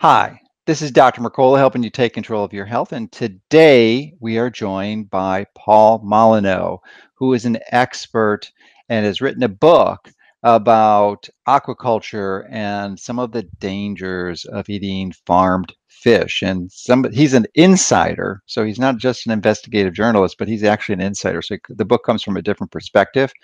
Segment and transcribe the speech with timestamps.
[0.00, 1.20] Hi, this is Dr.
[1.20, 2.92] Mercola helping you take control of your health.
[2.92, 6.78] And today we are joined by Paul Molyneaux,
[7.16, 8.50] who is an expert
[8.88, 10.10] and has written a book
[10.42, 16.40] about aquaculture and some of the dangers of eating farmed fish.
[16.40, 20.94] And some he's an insider, so he's not just an investigative journalist, but he's actually
[20.94, 21.42] an insider.
[21.42, 23.34] So the book comes from a different perspective,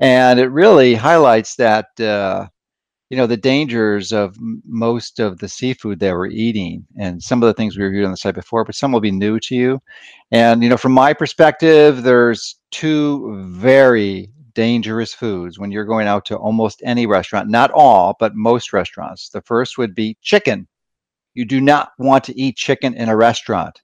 [0.00, 1.86] and it really highlights that.
[2.00, 2.48] Uh,
[3.14, 4.36] you know the dangers of
[4.66, 8.10] most of the seafood that we're eating and some of the things we reviewed on
[8.10, 9.80] the site before but some will be new to you.
[10.32, 16.24] And you know from my perspective there's two very dangerous foods when you're going out
[16.24, 19.28] to almost any restaurant not all but most restaurants.
[19.28, 20.66] The first would be chicken.
[21.34, 23.80] You do not want to eat chicken in a restaurant.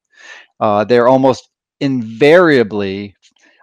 [0.58, 3.14] Uh, they're almost invariably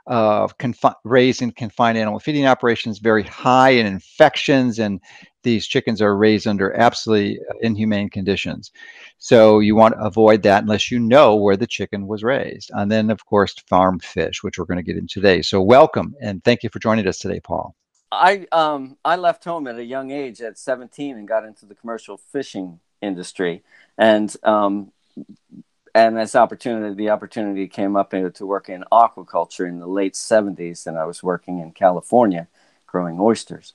[0.08, 5.02] uh, confi- raised in confined animal feeding operations very high in infections and
[5.44, 8.72] these chickens are raised under absolutely inhumane conditions.
[9.18, 12.72] So you want to avoid that unless you know where the chicken was raised.
[12.74, 15.42] And then, of course, farm fish, which we're going to get into today.
[15.42, 17.76] So welcome and thank you for joining us today, Paul.
[18.12, 21.76] I um I left home at a young age at 17 and got into the
[21.76, 23.64] commercial fishing industry,
[23.98, 24.92] and um
[25.94, 30.88] and this opportunity the opportunity came up to work in aquaculture in the late 70s,
[30.88, 32.48] and I was working in California
[32.86, 33.74] growing oysters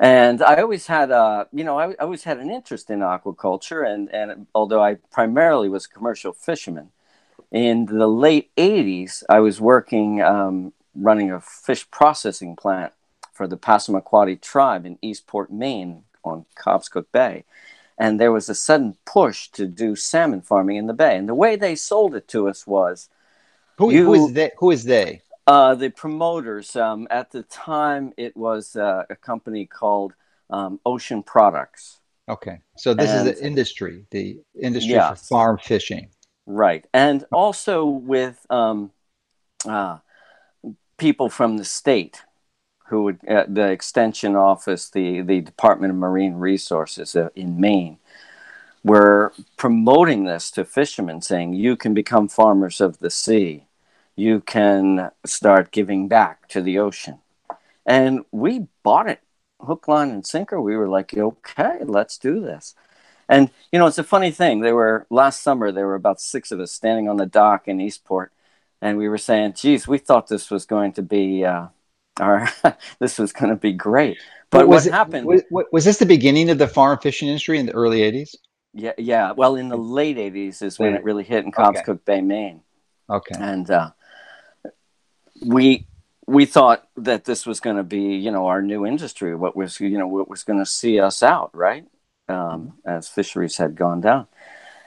[0.00, 3.86] and I always had a, you know, I, I, always had an interest in aquaculture,
[3.86, 6.90] and and although I primarily was a commercial fisherman,
[7.52, 12.94] in the late '80s, I was working um, running a fish processing plant
[13.34, 17.44] for the Passamaquoddy tribe in Eastport, Maine, on Cobscook Bay,
[17.98, 21.34] and there was a sudden push to do salmon farming in the bay, and the
[21.34, 23.10] way they sold it to us was,
[23.76, 24.50] who, you, who is they?
[24.56, 25.20] Who is they?
[25.46, 30.12] Uh, the promoters um, at the time it was uh, a company called
[30.50, 32.00] um, Ocean Products.
[32.28, 36.10] Okay, so this and, is the industry, the industry for farm fishing,
[36.46, 36.86] right?
[36.94, 38.92] And also with um,
[39.66, 39.98] uh,
[40.96, 42.22] people from the state
[42.86, 47.98] who would uh, the extension office, the the Department of Marine Resources uh, in Maine,
[48.84, 53.64] were promoting this to fishermen, saying you can become farmers of the sea
[54.16, 57.18] you can start giving back to the ocean.
[57.86, 59.20] And we bought it
[59.60, 60.60] hook, line, and sinker.
[60.60, 62.74] We were like, okay, let's do this.
[63.28, 64.60] And, you know, it's a funny thing.
[64.60, 67.80] There were, last summer, there were about six of us standing on the dock in
[67.80, 68.32] Eastport.
[68.82, 71.66] And we were saying, geez, we thought this was going to be, uh,
[72.18, 72.48] our,
[72.98, 74.18] this was going to be great.
[74.50, 75.26] But was what it, happened?
[75.26, 78.34] Was, was this the beginning of the farm fishing industry in the early 80s?
[78.72, 79.32] Yeah, yeah.
[79.32, 82.00] Well, in the late 80s is when it really hit in Cobscook okay.
[82.04, 82.62] Bay, Maine.
[83.08, 83.34] Okay.
[83.38, 83.90] And uh,
[85.44, 85.86] we
[86.26, 89.80] we thought that this was going to be you know our new industry what was
[89.80, 91.86] you know what was going to see us out right?
[92.28, 94.28] Um, as fisheries had gone down.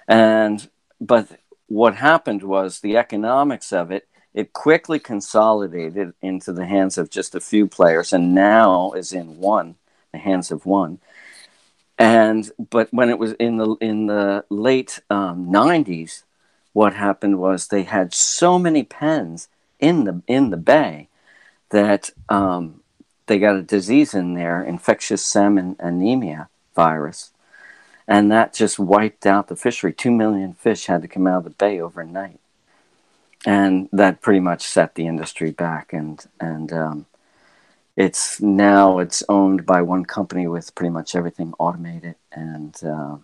[0.08, 0.70] And
[1.02, 1.28] but
[1.68, 7.36] what happened was the economics of it it quickly consolidated into the hands of just
[7.36, 9.76] a few players and now is in one
[10.12, 11.00] the hands of one.
[11.98, 16.24] And but when it was in the in the late um, 90s
[16.72, 19.48] what happened was they had so many pens
[19.84, 21.10] in the in the bay
[21.70, 22.82] that um,
[23.28, 27.32] they got a disease in there, infectious salmon anemia virus,
[28.08, 29.92] and that just wiped out the fishery.
[29.92, 32.40] Two million fish had to come out of the bay overnight,
[33.46, 35.92] and that pretty much set the industry back.
[35.92, 37.06] And and um,
[37.98, 42.16] it's now it's owned by one company with pretty much everything automated.
[42.32, 43.18] And uh,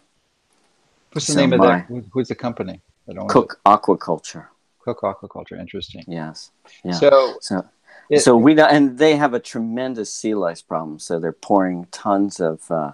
[1.13, 1.85] what's the so name of that?
[2.11, 2.81] Who's the company?
[3.29, 3.61] Cooke?
[3.65, 4.47] Aquaculture.
[4.79, 5.59] Cooke aquaculture.
[5.59, 6.03] Interesting.
[6.07, 6.51] Yes.
[6.83, 6.93] Yeah.
[6.93, 7.65] So, so,
[8.09, 10.99] it, so we and they have a tremendous sea lice problem.
[10.99, 12.93] So they're pouring tons of uh,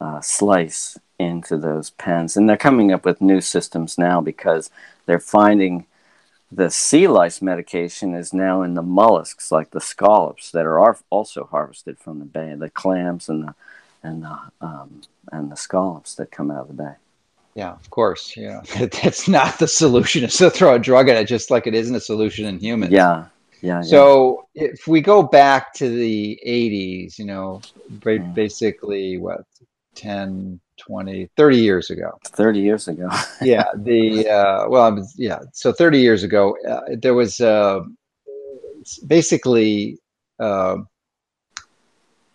[0.00, 4.70] uh, slice into those pens, and they're coming up with new systems now because
[5.06, 5.86] they're finding
[6.50, 11.44] the sea lice medication is now in the mollusks like the scallops that are also
[11.44, 13.54] harvested from the bay, the clams and the
[14.02, 15.00] and the um,
[15.32, 16.94] and the scallops that come out of the bay.
[17.54, 18.36] Yeah, of course.
[18.36, 18.62] Yeah,
[19.02, 20.24] that's not the solution.
[20.24, 22.92] It's to throw a drug at it, just like it isn't a solution in humans.
[22.92, 23.26] Yeah,
[23.62, 23.80] yeah.
[23.82, 24.68] So yeah.
[24.72, 28.34] if we go back to the 80s, you know, mm.
[28.34, 29.42] basically what
[29.94, 32.18] 10, 20, 30 years ago.
[32.26, 33.08] 30 years ago.
[33.40, 33.64] yeah.
[33.76, 35.38] The uh, well, yeah.
[35.52, 37.80] So 30 years ago, uh, there was uh,
[39.06, 39.98] basically.
[40.40, 40.78] Uh,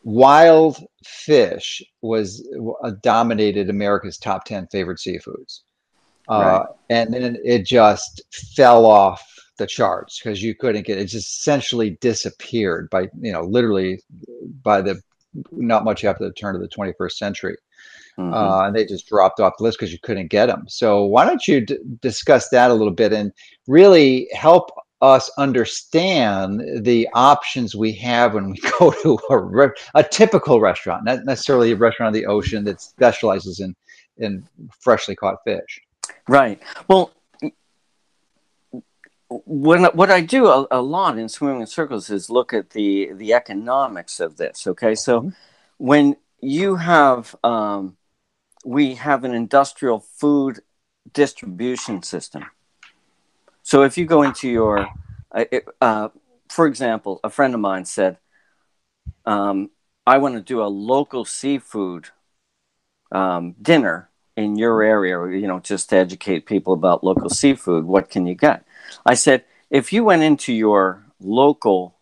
[0.04, 2.48] wild fish was
[2.84, 5.62] uh, dominated America's top 10 favorite seafoods.
[6.28, 8.22] Uh, and then it just
[8.56, 9.24] fell off
[9.58, 14.00] the charts because you couldn't get it just essentially disappeared by you know literally
[14.64, 15.02] by the
[15.52, 17.58] not much after the turn of the 21st century
[18.20, 18.34] Mm-hmm.
[18.34, 20.66] Uh, and they just dropped off the list because you couldn't get them.
[20.68, 23.32] So why don't you d- discuss that a little bit and
[23.66, 30.04] really help us understand the options we have when we go to a, re- a
[30.04, 33.76] typical restaurant, not necessarily a restaurant on the ocean that specializes in
[34.18, 34.44] in
[34.82, 35.80] freshly caught fish.
[36.28, 36.62] Right.
[36.88, 37.12] Well,
[39.30, 43.12] when what I do a, a, lot in swimming in circles is look at the
[43.14, 44.66] the economics of this.
[44.68, 45.30] Okay, so mm-hmm.
[45.78, 47.98] when you have um,
[48.66, 50.62] we have an industrial food
[51.14, 52.46] distribution system.
[53.64, 54.88] So if you go into your,
[55.32, 55.46] uh,
[55.82, 56.10] uh,
[56.50, 58.18] for example, a friend of mine said,
[59.26, 59.70] um,
[60.06, 62.10] "I want to do a local seafood
[63.12, 67.86] um, dinner in your area, you know, just to educate people about local seafood.
[67.86, 68.66] What can you get?"
[69.06, 71.96] I said, if you went into your local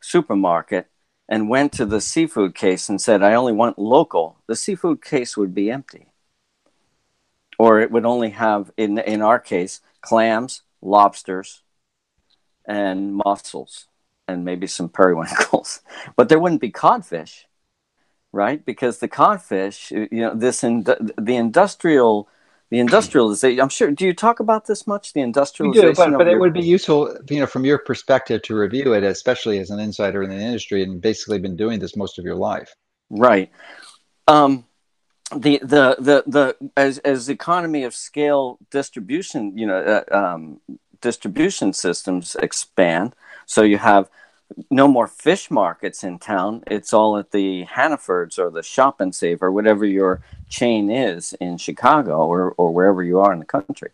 [0.00, 0.86] supermarket
[1.28, 5.36] and went to the seafood case and said, I only want local, the seafood case
[5.36, 6.06] would be empty.
[7.58, 11.62] Or it would only have, in, in our case, clams, lobsters,
[12.66, 13.86] and mussels,
[14.28, 15.80] and maybe some periwinkles.
[16.16, 17.46] but there wouldn't be codfish,
[18.32, 18.64] right?
[18.64, 22.28] Because the codfish, you know, this in, the industrial
[22.70, 23.60] the industrialization.
[23.60, 23.90] I'm sure.
[23.90, 25.12] Do you talk about this much?
[25.12, 25.94] The industrialization.
[25.94, 29.04] Do, but, but it would be useful, you know, from your perspective to review it,
[29.04, 32.34] especially as an insider in the industry and basically been doing this most of your
[32.34, 32.74] life.
[33.10, 33.52] Right.
[34.26, 34.64] Um,
[35.30, 39.78] the the the the as as economy of scale distribution, you know,
[40.10, 40.60] uh, um,
[41.00, 43.14] distribution systems expand.
[43.46, 44.08] So you have
[44.70, 46.62] no more fish markets in town.
[46.66, 51.32] It's all at the Hannaford's or the Shop and Save or whatever your chain is
[51.34, 53.90] in Chicago or, or wherever you are in the country.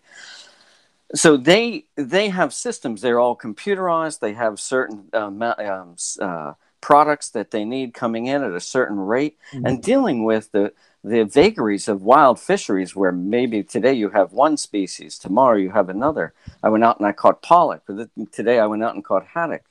[1.14, 3.00] So they they have systems.
[3.00, 4.20] They're all computerized.
[4.20, 8.98] They have certain um, um, uh, products that they need coming in at a certain
[8.98, 9.66] rate, mm-hmm.
[9.66, 10.72] and dealing with the
[11.02, 15.88] the vagaries of wild fisheries where maybe today you have one species, tomorrow you have
[15.88, 16.34] another.
[16.62, 17.82] I went out and I caught pollock.
[18.32, 19.62] Today I went out and caught haddock.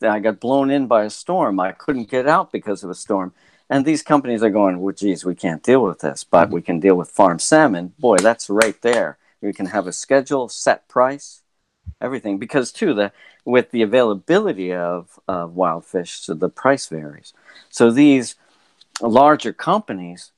[0.00, 1.58] Then I got blown in by a storm.
[1.58, 3.32] I couldn't get out because of a storm.
[3.70, 6.80] And these companies are going, well, geez, we can't deal with this, but we can
[6.80, 7.94] deal with farm salmon.
[7.98, 9.18] Boy, that's right there.
[9.40, 11.42] We can have a schedule, set price,
[12.00, 12.38] everything.
[12.38, 13.12] Because too, the
[13.44, 17.32] with the availability of, of wild fish, so the price varies.
[17.70, 18.36] So these
[19.00, 20.32] larger companies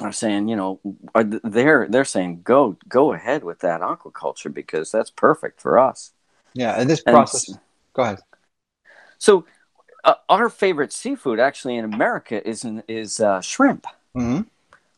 [0.00, 0.80] are saying, you know,
[1.14, 6.12] are they're they're saying go go ahead with that aquaculture because that's perfect for us.
[6.54, 7.48] Yeah, and this process.
[7.48, 7.58] And,
[7.92, 8.18] go ahead.
[9.18, 9.46] So,
[10.04, 13.86] uh, our favorite seafood actually in America is is uh, shrimp.
[14.16, 14.42] Mm-hmm.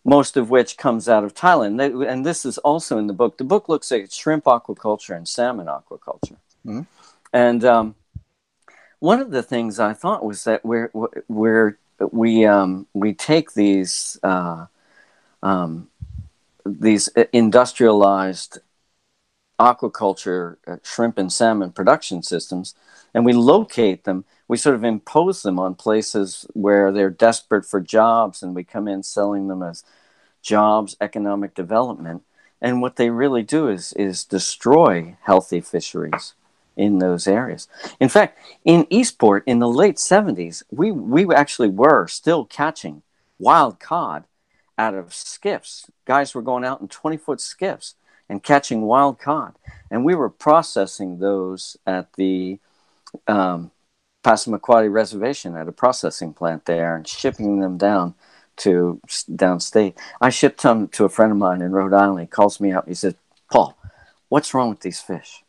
[0.06, 3.38] Most of which comes out of Thailand, and this is also in the book.
[3.38, 6.36] The book looks at shrimp aquaculture and salmon aquaculture,
[6.66, 6.82] mm-hmm.
[7.32, 7.94] and um,
[8.98, 10.90] one of the things I thought was that we're,
[11.28, 11.78] we're
[12.10, 14.66] we um, we take these uh,
[15.44, 15.88] um,
[16.66, 18.58] these industrialized
[19.60, 22.74] aquaculture uh, shrimp and salmon production systems
[23.14, 27.80] and we locate them we sort of impose them on places where they're desperate for
[27.80, 29.84] jobs and we come in selling them as
[30.42, 32.22] jobs economic development.
[32.60, 36.34] And what they really do is is destroy healthy fisheries
[36.76, 37.68] in those areas.
[37.98, 43.02] In fact in eastport in the late 70s we we actually were still catching
[43.38, 44.24] wild cod
[44.78, 47.94] out of skiffs guys were going out in 20 foot skiffs
[48.28, 49.54] and catching wild cod
[49.90, 52.58] and we were processing those at the
[53.28, 53.70] um,
[54.24, 58.14] Passamaquoddy Reservation at a processing plant there and shipping them down
[58.56, 59.96] to downstate.
[60.20, 62.20] I shipped them to a friend of mine in Rhode Island.
[62.20, 62.88] He calls me up.
[62.88, 63.16] He said,
[63.50, 63.76] Paul,
[64.28, 65.44] what's wrong with these fish?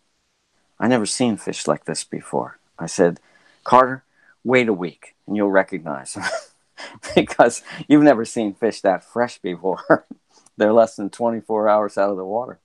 [0.79, 2.59] I never seen fish like this before.
[2.77, 3.19] I said,
[3.63, 4.03] Carter,
[4.43, 6.25] wait a week and you'll recognize them
[7.15, 10.05] because you've never seen fish that fresh before.
[10.57, 12.59] They're less than 24 hours out of the water.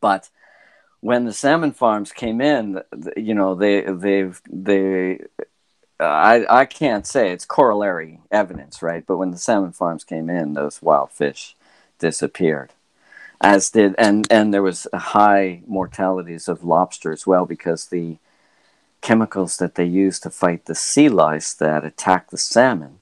[0.00, 0.30] But
[1.00, 2.80] when the salmon farms came in,
[3.16, 5.20] you know, they they've they
[5.98, 9.04] uh, I I can't say it's corollary evidence, right?
[9.04, 11.56] But when the salmon farms came in, those wild fish
[11.98, 12.72] disappeared,
[13.40, 18.18] as did and and there was high mortalities of lobster as well because the
[19.00, 23.00] chemicals that they use to fight the sea lice that attack the salmon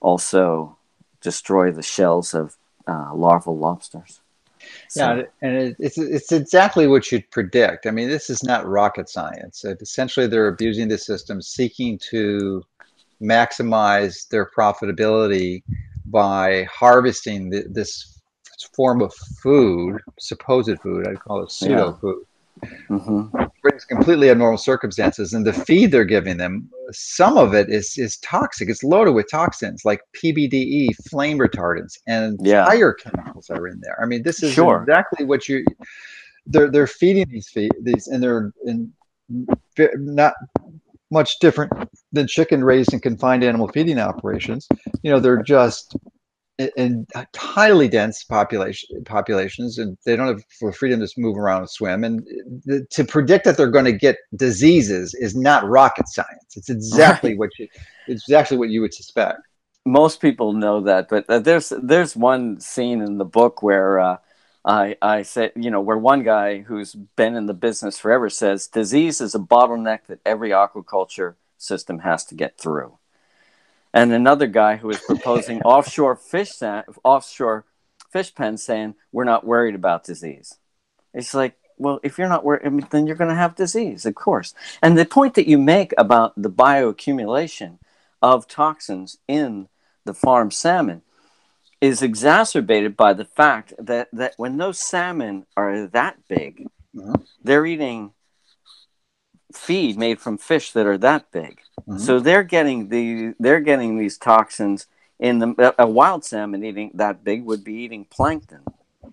[0.00, 0.76] also
[1.20, 2.56] destroy the shells of
[2.88, 4.20] uh, larval lobsters.
[4.88, 5.16] So.
[5.16, 7.86] Yeah, and it's it's exactly what you'd predict.
[7.86, 9.64] I mean, this is not rocket science.
[9.64, 12.62] essentially, they're abusing the system, seeking to
[13.22, 15.62] maximize their profitability
[16.06, 18.20] by harvesting the, this
[18.74, 21.06] form of food, supposed food.
[21.06, 22.24] I'd call it pseudo food.
[22.88, 23.44] Mm-hmm.
[23.62, 28.16] brings completely abnormal circumstances, and the feed they're giving them, some of it is is
[28.18, 28.68] toxic.
[28.68, 32.64] It's loaded with toxins like PBDE, flame retardants, and yeah.
[32.64, 33.98] fire chemicals are in there.
[34.02, 34.82] I mean, this is sure.
[34.82, 35.64] exactly what you
[36.46, 38.92] they're they're feeding these feed these, and they're in
[39.96, 40.34] not
[41.10, 41.72] much different
[42.12, 44.68] than chicken raised in confined animal feeding operations.
[45.02, 45.96] You know, they're just
[46.76, 51.70] in highly dense population populations, and they don't have the freedom to move around and
[51.70, 52.04] swim.
[52.04, 52.20] And
[52.64, 56.56] the, to predict that they're going to get diseases is not rocket science.
[56.56, 57.38] It's exactly right.
[57.38, 57.68] what you
[58.06, 59.40] it's exactly what you would suspect.
[59.86, 64.00] Most people know that, but uh, there's there's one scene in the book where.
[64.00, 64.16] Uh,
[64.62, 68.66] I, I said, you know, where one guy who's been in the business forever says
[68.66, 72.98] disease is a bottleneck that every aquaculture system has to get through.
[73.92, 76.52] And another guy who is proposing offshore fish
[77.02, 77.64] offshore
[78.10, 80.58] fish pens saying we're not worried about disease.
[81.12, 84.04] It's like, well, if you're not worried, I mean, then you're going to have disease,
[84.04, 84.54] of course.
[84.82, 87.78] And the point that you make about the bioaccumulation
[88.22, 89.68] of toxins in
[90.04, 91.02] the farm salmon
[91.80, 97.14] is exacerbated by the fact that, that when those salmon are that big, mm-hmm.
[97.42, 98.12] they're eating
[99.54, 101.60] feed made from fish that are that big.
[101.80, 101.98] Mm-hmm.
[101.98, 104.86] So they're getting the they're getting these toxins
[105.18, 108.64] in the a wild salmon eating that big would be eating plankton.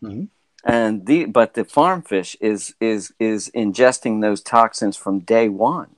[0.01, 0.25] Mm-hmm.
[0.63, 5.96] And the but the farm fish is is is ingesting those toxins from day one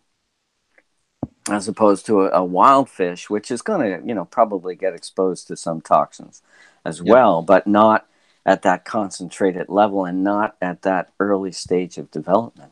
[1.50, 4.94] as opposed to a, a wild fish, which is going to, you know, probably get
[4.94, 6.42] exposed to some toxins
[6.86, 7.08] as yep.
[7.08, 8.08] well, but not
[8.46, 12.72] at that concentrated level and not at that early stage of development.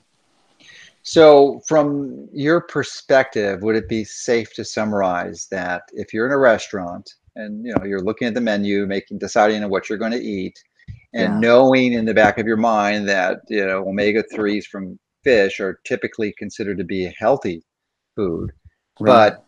[1.08, 6.38] So, from your perspective, would it be safe to summarize that if you're in a
[6.38, 10.12] restaurant and you know you're looking at the menu, making deciding on what you're going
[10.12, 10.62] to eat,
[11.14, 11.40] and yeah.
[11.40, 15.80] knowing in the back of your mind that you know omega threes from fish are
[15.86, 17.64] typically considered to be a healthy
[18.14, 18.52] food,
[19.00, 19.30] right.
[19.30, 19.46] but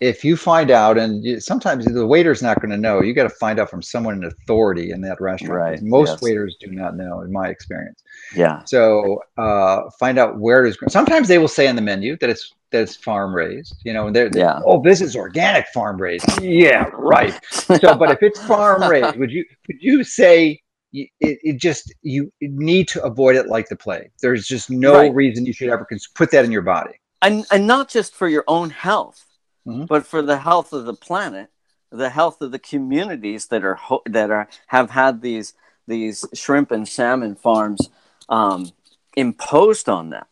[0.00, 3.24] if you find out, and you, sometimes the waiter's not going to know, you got
[3.24, 5.52] to find out from someone in authority in that restaurant.
[5.52, 5.82] Right.
[5.82, 6.22] Most yes.
[6.22, 8.02] waiters do not know, in my experience.
[8.34, 8.62] Yeah.
[8.64, 10.78] So uh, find out where it is.
[10.92, 13.76] Sometimes they will say on the menu that it's that it's farm raised.
[13.84, 14.60] You know, and they're, they're yeah.
[14.64, 16.42] oh, this is organic farm raised.
[16.42, 17.38] yeah, right.
[17.50, 20.60] So, but if it's farm raised, would you would you say
[20.92, 24.10] it, it, just you need to avoid it like the plague.
[24.22, 25.14] There's just no right.
[25.14, 26.92] reason you should ever put that in your body.
[27.20, 29.26] And and not just for your own health,
[29.68, 29.84] mm-hmm.
[29.84, 31.50] but for the health of the planet,
[31.90, 35.54] the health of the communities that are ho- that are have had these
[35.86, 37.88] these shrimp and salmon farms
[38.28, 38.70] um,
[39.16, 40.24] imposed on them.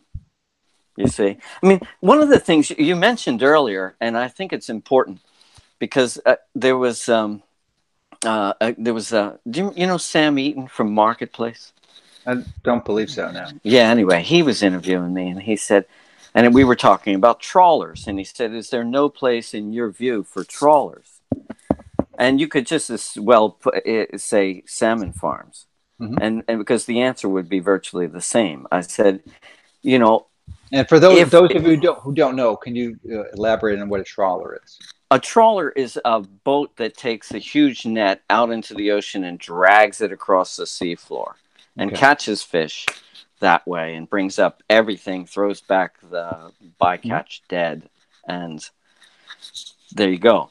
[0.97, 4.71] You see, I mean, one of the things you mentioned earlier, and I think it's
[4.71, 5.21] important
[5.79, 7.43] because uh, there was um,
[8.25, 11.73] uh, uh, there was uh, do you, you know Sam Eaton from Marketplace?
[12.27, 13.31] I don't believe so.
[13.31, 13.91] Now, yeah.
[13.91, 15.85] Anyway, he was interviewing me, and he said
[16.37, 19.91] and we were talking about trawlers, and he said, "Is there no place in your
[19.91, 21.21] view for trawlers?"
[22.19, 23.75] And you could just as well put,
[24.21, 25.67] say salmon farms,
[26.01, 26.19] mm-hmm.
[26.21, 28.67] and and because the answer would be virtually the same.
[28.71, 29.23] I said,
[29.83, 30.27] you know,
[30.73, 33.25] and for those if, those of you who don't, who don't know, can you uh,
[33.33, 34.79] elaborate on what a trawler is?
[35.11, 39.39] A trawler is a boat that takes a huge net out into the ocean and
[39.39, 41.35] drags it across the seafloor
[41.77, 42.01] and okay.
[42.01, 42.87] catches fish
[43.41, 47.89] that way and brings up everything, throws back the bycatch dead,
[48.27, 48.69] and
[49.93, 50.51] there you go.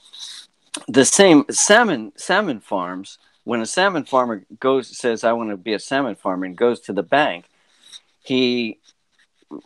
[0.87, 3.17] The same salmon salmon farms.
[3.43, 6.79] When a salmon farmer goes says, "I want to be a salmon farmer," and goes
[6.81, 7.45] to the bank,
[8.23, 8.79] he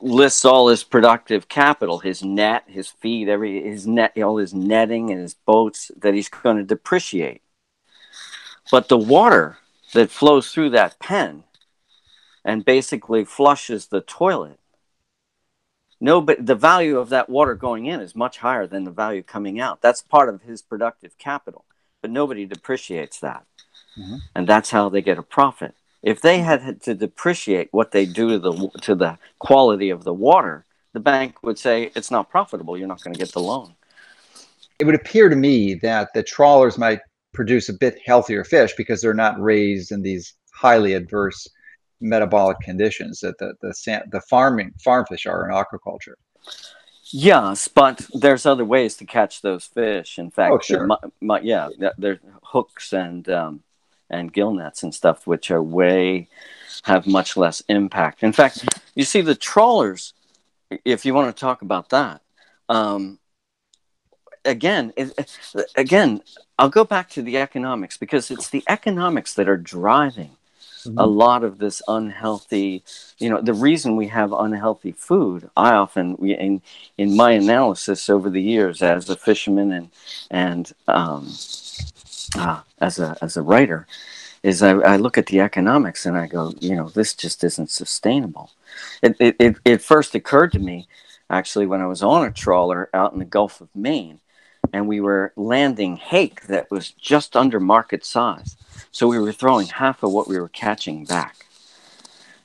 [0.01, 5.09] lists all his productive capital, his net, his feed, every his net, all his netting
[5.09, 7.41] and his boats that he's going to depreciate.
[8.71, 9.57] But the water
[9.93, 11.43] that flows through that pen
[12.43, 14.59] and basically flushes the toilet.
[16.01, 19.21] No, but the value of that water going in is much higher than the value
[19.21, 19.81] coming out.
[19.81, 21.65] That's part of his productive capital,
[22.01, 23.45] but nobody depreciates that.
[23.97, 24.15] Mm-hmm.
[24.35, 25.75] And that's how they get a profit.
[26.01, 30.13] If they had to depreciate what they do to the to the quality of the
[30.13, 32.77] water, the bank would say it's not profitable.
[32.77, 33.75] You're not going to get the loan.
[34.79, 37.01] It would appear to me that the trawlers might
[37.33, 41.47] produce a bit healthier fish because they're not raised in these highly adverse
[42.01, 46.15] metabolic conditions that the the the farming farm fish are in aquaculture.
[47.11, 50.19] Yes, but there's other ways to catch those fish.
[50.19, 50.85] In fact, oh, sure.
[50.85, 53.63] my, my, yeah, there's hooks and um,
[54.09, 56.27] and gill nets and stuff, which are way
[56.83, 58.23] have much less impact.
[58.23, 58.65] In fact,
[58.95, 60.13] you see the trawlers.
[60.85, 62.21] If you want to talk about that,
[62.69, 63.17] um,
[64.45, 65.35] again, it,
[65.75, 66.21] again,
[66.59, 70.35] I'll go back to the economics because it's the economics that are driving
[70.83, 70.97] mm-hmm.
[70.97, 72.83] a lot of this unhealthy,
[73.17, 76.61] you know, the reason we have unhealthy food, I often, in,
[76.97, 79.89] in my analysis over the years as a fisherman and,
[80.31, 81.33] and um,
[82.37, 83.87] uh, as, a, as a writer,
[84.41, 87.69] is I, I look at the economics and I go, you know, this just isn't
[87.69, 88.51] sustainable.
[89.01, 90.87] It, it, it, it first occurred to me
[91.29, 94.19] actually when I was on a trawler out in the Gulf of Maine
[94.73, 98.55] and we were landing hake that was just under market size.
[98.91, 101.45] So we were throwing half of what we were catching back.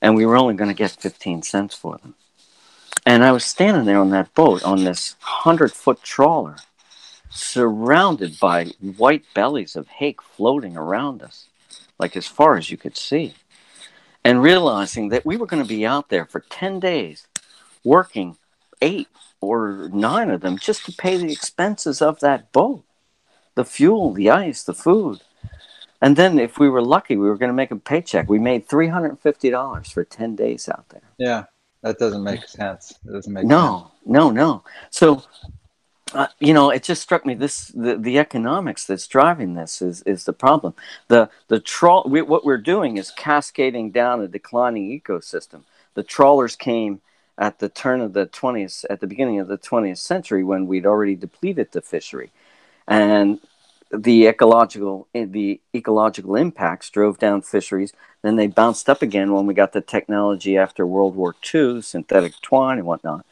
[0.01, 2.15] And we were only going to get 15 cents for them.
[3.07, 6.57] And I was standing there on that boat on this 100 foot trawler,
[7.31, 11.47] surrounded by white bellies of hake floating around us,
[11.99, 13.35] like as far as you could see.
[14.23, 17.27] And realizing that we were going to be out there for 10 days
[17.83, 18.39] working
[18.81, 19.09] eight
[19.41, 22.85] or nine of them just to pay the expenses of that boat
[23.55, 25.21] the fuel, the ice, the food.
[26.01, 28.29] And then, if we were lucky, we were going to make a paycheck.
[28.29, 31.09] We made three hundred and fifty dollars for ten days out there.
[31.19, 31.45] Yeah,
[31.83, 32.93] that doesn't make sense.
[33.07, 34.07] It doesn't make no, sense.
[34.07, 34.65] no, no.
[34.91, 35.23] So,
[36.13, 40.03] uh, you know, it just struck me this the, the economics that's driving this is
[40.03, 40.75] is the problem.
[41.09, 42.05] The the trawl.
[42.07, 45.63] We, what we're doing is cascading down a declining ecosystem.
[45.95, 47.01] The trawlers came
[47.39, 50.87] at the turn of the 20th, at the beginning of the 20th century when we'd
[50.87, 52.31] already depleted the fishery.
[52.87, 53.41] And
[53.93, 57.93] the ecological the ecological impacts drove down fisheries.
[58.23, 62.41] Then they bounced up again when we got the technology after World War II, synthetic
[62.41, 63.25] twine and whatnot.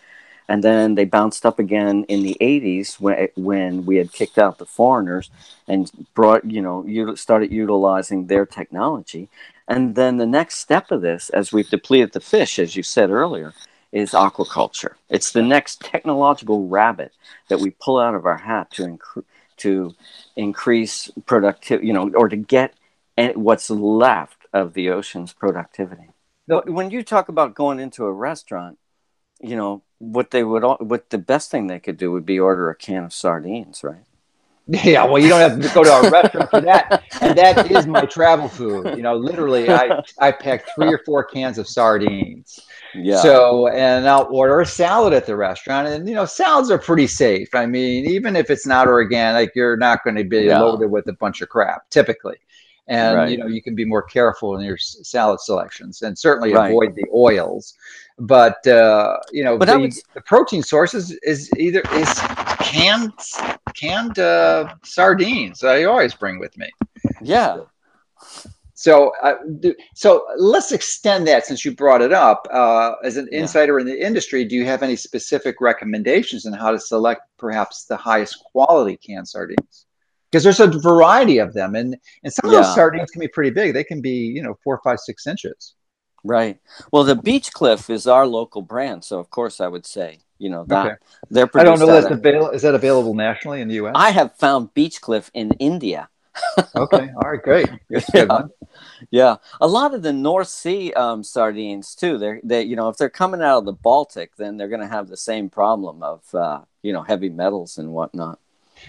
[0.49, 4.59] And then they bounced up again in the 80s when, when we had kicked out
[4.59, 5.30] the foreigners
[5.68, 9.28] and brought, you know, started utilizing their technology.
[9.68, 13.11] And then the next step of this, as we've depleted the fish, as you said
[13.11, 13.54] earlier,
[13.92, 14.94] is aquaculture.
[15.08, 17.12] It's the next technological rabbit
[17.49, 18.99] that we pull out of our hat to
[19.58, 19.94] to
[20.34, 22.75] increase productivity, you know, or to get
[23.34, 26.08] what's left of the ocean's productivity.
[26.46, 28.78] When you talk about going into a restaurant,
[29.40, 32.40] you know what they would all, what the best thing they could do would be
[32.40, 34.04] order a can of sardines, right?
[34.85, 37.02] Yeah, well, you don't have to go to a restaurant for that.
[37.21, 38.97] And that is my travel food.
[38.97, 42.61] You know, literally, I I pack three or four cans of sardines.
[42.95, 43.21] Yeah.
[43.21, 47.09] So, and I'll order a salad at the restaurant, and you know, salads are pretty
[47.09, 47.55] safe.
[47.55, 50.61] I mean, even if it's not organic, you're not going to be yeah.
[50.61, 52.37] loaded with a bunch of crap, typically.
[52.88, 53.31] And right.
[53.31, 56.68] you know, you can be more careful in your salad selections, and certainly right.
[56.68, 57.75] avoid the oils.
[58.18, 59.92] But uh, you know, but the, would...
[60.14, 62.12] the protein sources is, either is
[62.61, 63.12] canned
[63.75, 66.71] canned uh, sardines I always bring with me.
[67.23, 67.61] Yeah.
[68.83, 69.35] So, uh,
[69.95, 72.49] so let's extend that since you brought it up.
[72.53, 76.73] Uh, as an insider in the industry, do you have any specific recommendations on how
[76.73, 79.87] to select perhaps the highest quality canned sardines?
[80.33, 82.62] Because there's a variety of them, and and some of yeah.
[82.62, 83.75] those sardines can be pretty big.
[83.75, 85.75] They can be, you know, four, five, six inches.
[86.25, 86.59] Right.
[86.90, 90.51] Well, the Beach Cliff is our local brand, so of course I would say you
[90.51, 90.97] know that okay.
[91.31, 91.51] they're.
[91.55, 92.51] I don't know that's available.
[92.51, 93.92] Is that available nationally in the U.S.?
[93.95, 96.09] I have found Beach Cliff in India.
[96.77, 97.11] okay.
[97.14, 97.42] All right.
[97.42, 97.68] Great.
[98.14, 98.42] yeah.
[99.11, 99.37] yeah.
[99.61, 102.18] A lot of the North Sea um, sardines too.
[102.18, 104.87] They're they you know if they're coming out of the Baltic, then they're going to
[104.87, 108.38] have the same problem of uh, you know heavy metals and whatnot.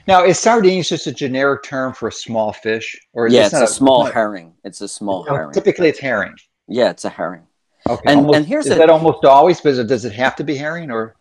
[0.08, 3.63] Now, is sardines just a generic term for a small fish, or yeah, it's a,
[3.63, 4.53] a, small herring.
[4.63, 5.53] It's a small no, herring.
[5.53, 6.36] Typically, it's herring.
[6.67, 7.43] Yeah, it's a herring.
[7.88, 8.01] Okay.
[8.06, 9.60] And, almost, and here's is a, that almost always?
[9.60, 11.15] Because does it have to be herring or?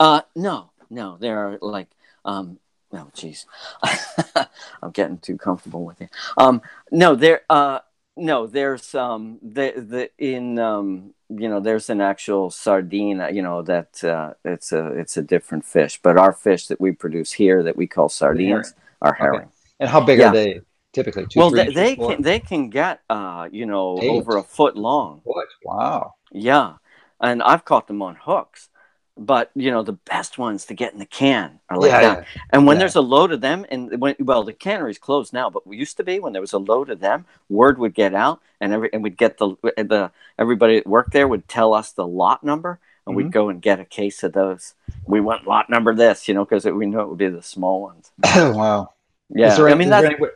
[0.00, 1.16] Uh, no, no.
[1.18, 1.88] There are like,
[2.24, 2.58] um,
[2.92, 3.46] oh, jeez,
[4.82, 6.10] I'm getting too comfortable with it.
[6.36, 7.80] Um, no, there, uh,
[8.16, 13.62] no, there's um, the the in um, you know, there's an actual sardine, you know,
[13.62, 17.62] that uh, it's a it's a different fish, but our fish that we produce here
[17.62, 19.40] that we call sardines are herring.
[19.40, 19.48] Okay.
[19.80, 20.28] And how big yeah.
[20.28, 20.60] are they?
[20.92, 24.10] Typically, two, well, they, they can they can get uh, you know Eight.
[24.10, 25.22] over a foot long.
[25.64, 26.14] Wow.
[26.30, 26.74] Yeah,
[27.20, 28.68] and I've caught them on hooks
[29.16, 32.18] but you know the best ones to get in the can are like yeah, that.
[32.18, 32.42] Yeah.
[32.50, 32.80] And when yeah.
[32.80, 35.96] there's a load of them, and when well the cannery's closed now, but we used
[35.98, 38.92] to be when there was a load of them, word would get out, and every
[38.92, 42.80] and we'd get the the everybody that worked there would tell us the lot number,
[43.06, 43.24] and mm-hmm.
[43.24, 44.74] we'd go and get a case of those.
[45.06, 47.82] We want lot number this, you know, because we know it would be the small
[47.82, 48.10] ones.
[48.36, 48.92] wow.
[49.30, 50.06] Yeah, there, I mean that's.
[50.06, 50.28] Any way,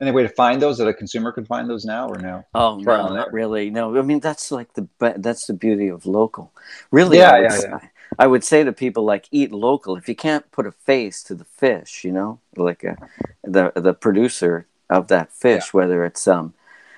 [0.00, 2.44] any way to find those that a consumer can find those now or no?
[2.54, 3.70] Oh no, not really.
[3.70, 6.52] No, I mean that's like the that's the beauty of local.
[6.90, 7.78] Really, yeah, yeah, yeah.
[8.18, 9.96] I would say to people like eat local.
[9.96, 13.06] If you can't put a face to the fish, you know, like a, uh,
[13.42, 15.70] the the producer of that fish, yeah.
[15.72, 16.54] whether it's um,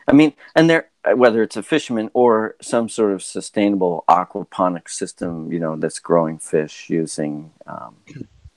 [0.08, 5.52] I mean, and there whether it's a fisherman or some sort of sustainable aquaponic system,
[5.52, 7.96] you know, that's growing fish using, um,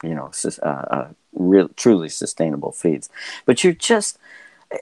[0.03, 0.31] you know,
[0.63, 3.09] uh, uh, real truly sustainable feeds.
[3.45, 4.17] But you're just,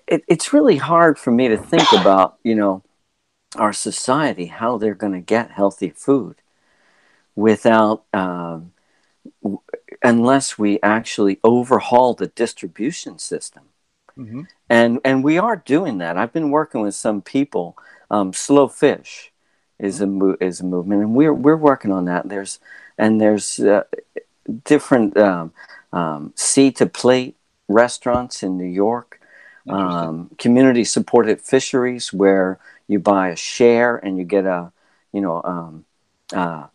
[0.08, 2.84] it, it's really hard for me to think about, you know,
[3.56, 6.36] our society how they're going to get healthy food
[7.38, 8.74] without um,
[9.42, 9.62] w-
[10.04, 13.64] unless we actually overhaul the distribution system.
[14.18, 14.42] Mm-hmm.
[14.68, 16.18] and and we are doing that.
[16.18, 17.78] I've been working with some people
[18.10, 19.32] um, slow fish
[19.78, 22.28] is a mo- is a movement and we're we're working on that.
[22.28, 22.58] There's
[22.98, 23.84] and there's uh,
[24.64, 25.54] different um,
[25.94, 27.36] um, sea to plate
[27.68, 29.20] restaurants in new york
[29.70, 34.72] um, community supported fisheries where you buy a share and you get a
[35.12, 35.86] you know um,
[36.34, 36.68] uh,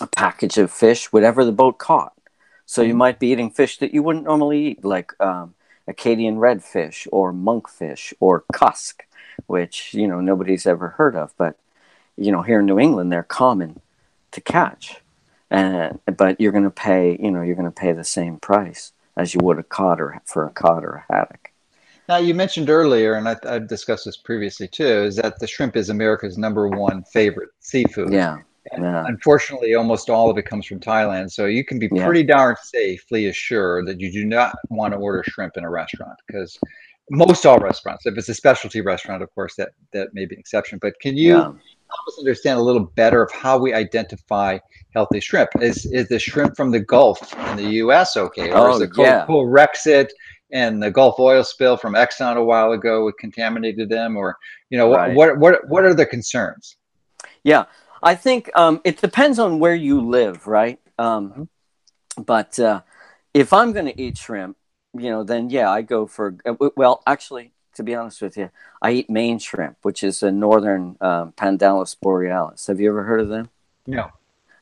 [0.00, 2.12] a package of fish whatever the boat caught
[2.66, 2.98] so you Mhm.
[2.98, 5.54] might be eating fish that you wouldn't normally eat like um,
[5.88, 9.04] acadian redfish or monkfish or cusk
[9.46, 11.56] which you know nobody's ever heard of but
[12.16, 13.80] you know here in new england they're common
[14.32, 15.00] to catch
[15.50, 18.92] and but you're going to pay you know you're going to pay the same price
[19.16, 21.50] as you would a cod or for a cod or a haddock
[22.08, 25.76] Now, you mentioned earlier, and I, I've discussed this previously too, is that the shrimp
[25.76, 28.12] is America's number one favorite seafood.
[28.12, 28.38] yeah
[28.78, 32.04] yeah Unfortunately, almost all of it comes from Thailand, so you can be Yeah.
[32.04, 36.16] pretty darn safely assured that you do not want to order shrimp in a restaurant
[36.26, 36.58] because
[37.10, 40.40] most all restaurants, if it's a specialty restaurant, of course, that that may be an
[40.40, 40.78] exception.
[40.80, 41.52] But can you yeah
[41.92, 44.56] help us understand a little better of how we identify
[44.94, 45.50] healthy shrimp?
[45.60, 47.18] Is is the shrimp from the Gulf
[47.50, 48.16] in the U.S.
[48.16, 49.26] okay, or Oh, is the yeah.
[49.26, 50.08] Corexit
[50.52, 54.36] and the Gulf oil spill from Exxon a while ago contaminated them, or
[54.68, 55.16] you know Right.
[55.16, 56.76] what what what are the concerns?
[57.42, 57.64] Yeah,
[58.02, 60.78] I think um, it depends on where you live, right?
[60.98, 61.48] Um,
[62.16, 62.24] Mhm.
[62.26, 62.80] but uh,
[63.34, 64.56] if I'm going to eat shrimp,
[64.94, 67.02] you know, then yeah, I go for uh, well.
[67.06, 68.50] Actually, to be honest with you,
[68.82, 72.66] I eat Maine shrimp, which is a northern um, Pandalus borealis.
[72.66, 73.50] Have you ever heard of them?
[73.86, 74.10] No.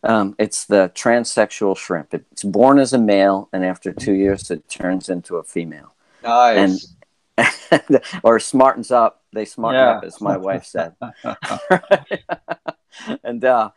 [0.04, 2.14] Um, it's the transsexual shrimp.
[2.14, 6.96] It's born as a male, and after two years, it turns into a female, Nice.
[7.38, 7.44] And
[8.22, 9.22] or smartens up.
[9.32, 9.90] They smarten Yeah.
[9.90, 10.94] up, as my wife said.
[13.24, 13.70] and uh,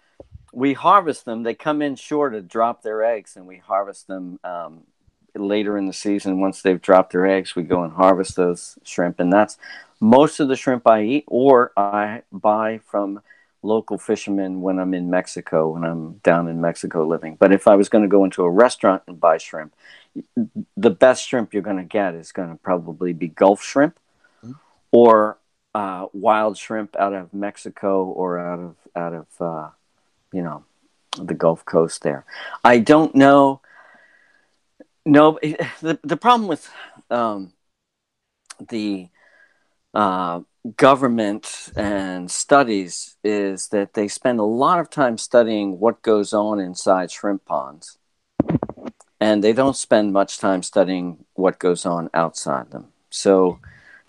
[0.54, 1.44] we harvest them.
[1.44, 4.82] They come in short to drop their eggs, and we harvest them um,
[5.36, 6.42] later in the season.
[6.42, 9.58] Once they've dropped their eggs, we go and harvest those shrimp, and that's
[10.00, 13.22] most of the shrimp I eat, or I buy from
[13.64, 17.36] local fishermen when I'm in Mexico, when I'm down in Mexico living.
[17.40, 19.76] But if I was going to go into a restaurant and buy shrimp,
[20.76, 24.00] the best shrimp you're going to get is going to probably be Gulf shrimp
[24.44, 24.56] Mhm.
[24.92, 25.38] or
[25.74, 29.70] uh, wild shrimp out of Mexico or out of out of uh,
[30.34, 30.64] you know
[31.18, 32.26] the Gulf Coast there.
[32.64, 33.62] I don't know.
[35.06, 35.40] No,
[35.82, 36.70] the the problem with
[37.10, 37.54] um,
[38.70, 39.10] the
[39.94, 40.42] uh,
[40.78, 46.60] government and studies is that they spend a lot of time studying what goes on
[46.60, 47.98] inside shrimp ponds,
[49.20, 52.88] and they don't spend much time studying what goes on outside them.
[53.10, 53.60] So,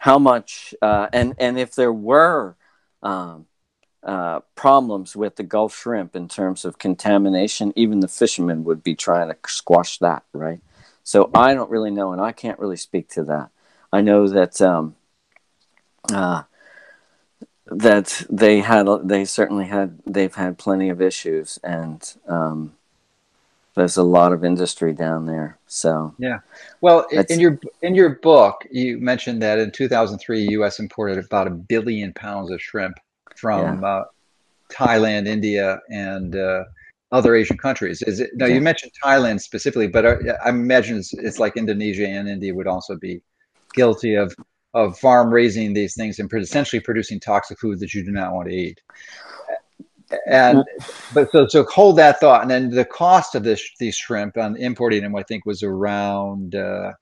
[0.02, 2.56] how much uh, and and if there were
[3.04, 3.46] um,
[4.02, 8.96] uh, problems with the Gulf shrimp in terms of contamination, even the fishermen would be
[8.96, 10.60] trying to squash that, right?
[11.04, 13.50] So I don't really know, and I can't really speak to that.
[13.92, 14.96] I know that um,
[16.12, 16.42] uh,
[17.66, 22.72] that they had, they certainly had, they've had plenty of issues, and um,
[23.74, 25.58] there's a lot of industry down there.
[25.66, 26.40] So yeah,
[26.80, 30.78] Well, in, That's- in your in your book, you mentioned that in 2003, U.S.
[30.78, 32.98] imported about a billion pounds of shrimp
[33.36, 34.02] from uh,
[34.70, 36.64] Thailand, India, and uh,
[37.12, 38.02] other Asian countries.
[38.02, 38.30] Is it?
[38.34, 38.54] No, Yeah.
[38.56, 42.66] you mentioned Thailand specifically, but uh, I imagine it's, it's like Indonesia and India would
[42.66, 43.22] also be
[43.74, 44.34] guilty of
[44.74, 48.48] of farm raising these things and essentially producing toxic food that you do not want
[48.48, 48.80] to eat.
[50.26, 50.64] And
[51.14, 54.56] but so so hold that thought, and then the cost of this these shrimp on
[54.56, 56.92] importing them, I think, was around uh,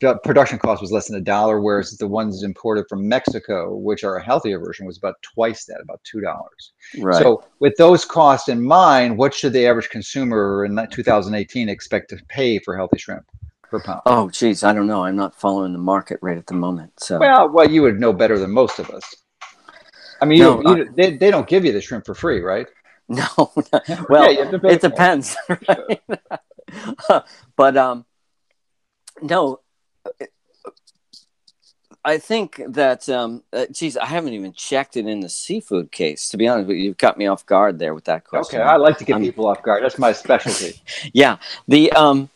[0.00, 4.04] the production cost was less than a dollar, whereas the ones imported from Mexico, which
[4.04, 6.72] are a healthier version, was about twice that, about two dollars.
[6.98, 12.10] right, So with those costs in mind, what should the average consumer in 2018 expect
[12.10, 13.24] to pay for healthy shrimp
[13.62, 14.02] per pound?
[14.06, 15.04] oh geez, I don't know.
[15.04, 16.92] I'm not following the market right at the moment.
[17.00, 19.14] So Well, well, you would know better than most of us.
[20.20, 22.66] I mean, No, you, you, they, they don't give you the shrimp for free, right?
[23.08, 23.24] no,
[24.08, 26.00] well, Yeah, you have to pay it depends, right?
[27.56, 28.04] but um,
[29.22, 29.60] no,
[32.04, 36.28] I think that um, uh, geez, I haven't even checked it in the seafood case.
[36.30, 38.60] To be honest you, you've got me off guard there with that question.
[38.60, 39.82] Okay, I like to get I'm- people off guard.
[39.82, 40.80] That's my specialty.
[41.12, 42.28] yeah, the um,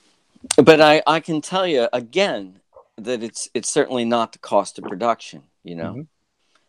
[0.56, 2.60] but I I can tell you again
[2.96, 5.42] that it's it's certainly not the cost of production.
[5.62, 6.06] You know, Mhm.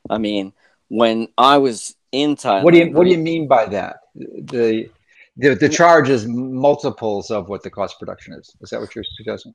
[0.10, 0.54] I mean,
[1.00, 3.98] when I was in Thailand, What do you What do you mean by that?
[4.16, 4.90] The
[5.38, 8.54] the, the charge is multiples of what the cost of production is.
[8.62, 9.54] Is that what you're suggesting?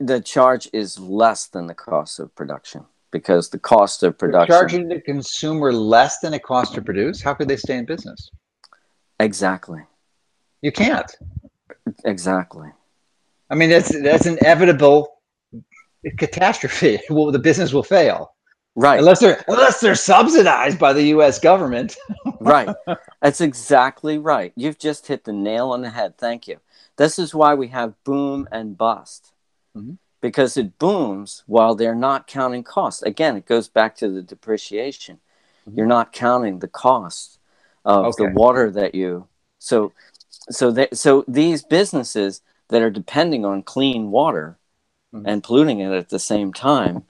[0.00, 4.54] the charge is less than the cost of production because the cost of production.
[4.54, 7.22] charging the consumer less than it costs to produce.
[7.22, 8.30] How could they stay in business?
[9.20, 9.82] Exactly.
[10.62, 11.10] You can't.
[12.04, 12.70] Exactly.
[13.50, 15.20] I mean, that's that's inevitable
[16.18, 17.00] catastrophe.
[17.10, 18.34] Well, the business will fail
[18.76, 18.98] Right.
[18.98, 21.38] unless they're unless they're subsidized by the U.S.
[21.38, 21.96] government.
[22.40, 22.68] right.
[23.22, 24.52] That's exactly right.
[24.56, 26.18] You've just hit the nail on the head.
[26.18, 26.58] Thank you.
[26.96, 29.32] This is why we have boom and bust.
[29.76, 29.98] Mhm.
[30.20, 33.02] Because it booms while they're not counting costs.
[33.02, 35.20] Again, it goes back to the depreciation.
[35.68, 35.76] Mhm.
[35.76, 37.38] You're not counting the cost
[37.84, 38.26] of Okay.
[38.26, 39.92] the water that you so
[40.50, 44.58] so that so these businesses that are depending on clean water
[45.14, 45.22] Mhm.
[45.26, 47.04] and polluting it at the same time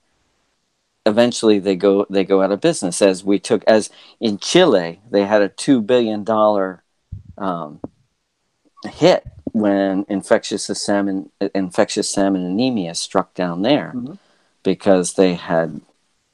[1.07, 3.91] eventually they go they go out of business as we took as
[4.21, 6.83] in chile they had a two billion dollar
[7.39, 7.81] um,
[8.91, 14.19] hit when infectious salmon infectious salmon anemia struck down there Mhm.
[14.63, 15.81] because they had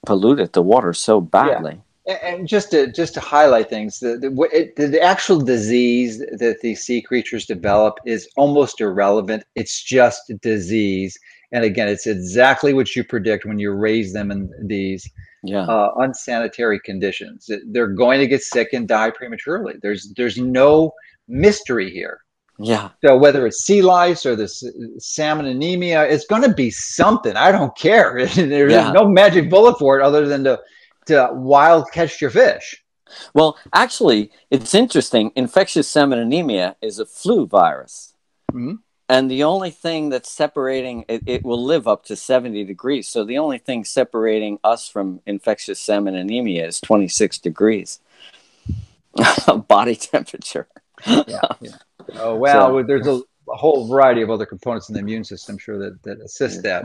[0.07, 1.73] polluted the water so badly
[2.07, 6.19] And- And just to just to highlight things, the the, it, the the actual disease
[6.43, 9.45] that these sea creatures develop is almost irrelevant.
[9.55, 11.17] It's just disease,
[11.53, 15.09] and again, it's exactly what you predict when you raise them in these
[15.43, 17.49] yeah uh, unsanitary conditions.
[17.73, 19.75] They're going to get sick and die prematurely.
[19.83, 20.93] There's there's no
[21.29, 22.19] mystery here.
[22.59, 24.63] yeah So whether it's sea lice or this
[24.99, 27.35] salmon anemia, it's going to be something.
[27.37, 28.27] I don't care.
[28.35, 28.93] There's Yeah.
[28.93, 30.61] no magic bullet for it other than to
[31.07, 32.67] to wild catch your fish.
[33.39, 37.95] well actually it's interesting infectious salmon anemia is a flu virus
[38.53, 38.75] Mhm.
[39.11, 43.25] And the only thing that's separating it, it will live up to 70 degrees so
[43.25, 48.01] the only thing separating us from infectious salmon anemia is 26 degrees
[49.69, 50.69] body temperature
[51.07, 51.41] Yeah.
[51.61, 51.71] yeah.
[52.19, 53.21] Oh well, there's a,
[53.51, 56.83] a whole variety of other components in the immune system, sure that that assist that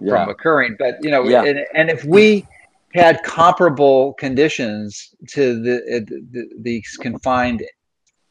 [0.00, 0.76] yeah from occurring.
[0.78, 1.42] But you know, Yeah.
[1.42, 2.46] and, and if we
[2.94, 6.00] had comparable conditions to the, uh,
[6.32, 7.62] the these confined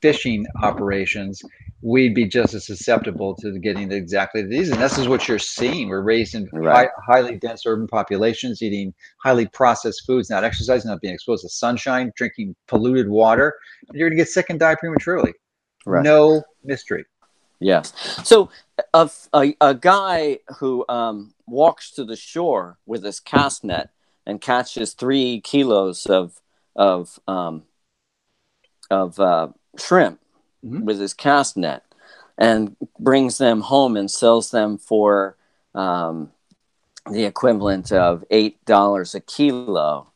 [0.02, 1.42] fishing operations,
[1.82, 4.70] we'd be just as susceptible to getting exactly these.
[4.70, 5.90] And this is what you're seeing.
[5.90, 6.90] We're raised in Right.
[7.06, 11.50] high, highly dense urban populations, eating highly processed foods, not exercising, not being exposed to
[11.50, 13.56] sunshine, drinking polluted water.
[13.94, 15.34] You're going to get sick and die prematurely.
[15.86, 17.06] right No mystery.
[17.62, 17.94] Yes.
[18.24, 18.50] So
[18.94, 23.90] a, a, a guy who um, walks to the shore with his cast net
[24.26, 26.42] and catches three kilos of
[26.76, 27.64] of um,
[28.90, 30.20] of uh, shrimp
[30.66, 30.84] Mhm.
[30.84, 31.84] with his cast net
[32.38, 35.36] and brings them home and sells them for
[35.76, 36.32] um,
[37.12, 40.12] the equivalent of eight dollars a kilo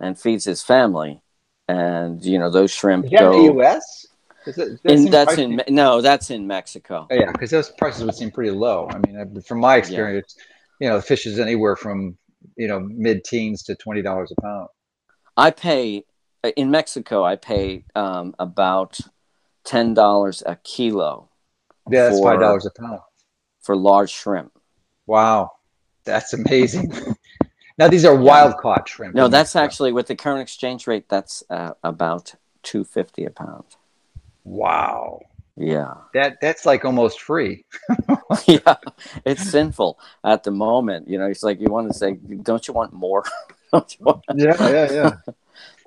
[0.00, 1.22] and feeds his family.
[1.68, 3.38] And you know those shrimp Is that in go.
[3.38, 4.06] the U.S.?
[4.44, 5.60] That in, that's pricey.
[5.66, 7.06] in no, that's in Mexico.
[7.10, 8.88] Oh, yeah, because those prices would seem pretty low.
[8.90, 10.36] I mean, from my experience,
[10.80, 12.18] you know, the fish is anywhere from
[12.56, 14.68] you know mid-teens to twenty dollars a pound.
[15.36, 16.04] I pay
[16.56, 17.22] in Mexico.
[17.24, 18.98] I pay um, about
[19.64, 21.28] ten dollars a kilo
[21.90, 23.00] Yeah, that's For- five dollars a pound.
[23.60, 24.52] for large shrimp.
[25.06, 25.52] Wow,
[26.04, 26.92] that's amazing.
[27.78, 29.14] now these are wild caught shrimp.
[29.14, 29.64] No, that's Mexico.
[29.64, 31.08] actually with the current exchange rate.
[31.08, 33.64] That's uh, about two fifty a pound.
[34.44, 35.20] wow.
[35.54, 37.66] Yeah, That that's like almost free.
[38.46, 38.76] yeah,
[39.26, 41.08] it's sinful at the moment.
[41.08, 43.22] You know, it's like you want to say, "Don't you want more?"
[43.70, 44.22] Don't you want?
[44.34, 45.10] Yeah, yeah, yeah.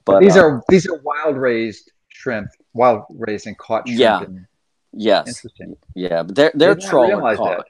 [0.06, 4.00] But these uh, are these are wild raised shrimp, wild raising and caught shrimp.
[4.00, 4.22] Yeah.
[4.24, 4.46] and-
[4.94, 5.76] yes, interesting.
[5.96, 7.58] yeah, but they're they're trawler caught.
[7.58, 7.66] that.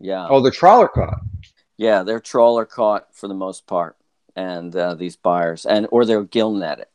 [0.00, 1.20] Yeah, Oh, the trawler caught.
[1.76, 3.96] yeah, they're trawler caught for the most part,
[4.34, 6.86] and uh, these buyers, and or they're gill netted.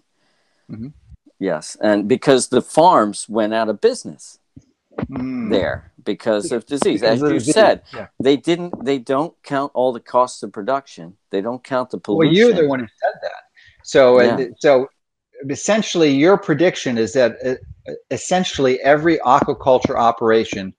[0.69, 0.93] Mhm.
[1.39, 4.39] Yes, and because the farms went out of business
[5.10, 5.50] Mm.
[5.50, 8.08] there because of disease, Because as of you disease, said, yeah.
[8.19, 8.84] they didn't.
[8.84, 11.15] They don't count all the costs of production.
[11.30, 12.28] They don't count the pollution.
[12.28, 13.43] Well, you're the one who said that.
[13.84, 14.36] So, Yeah.
[14.36, 14.89] uh, so
[15.49, 20.73] essentially, your prediction is that uh, essentially every aquaculture operation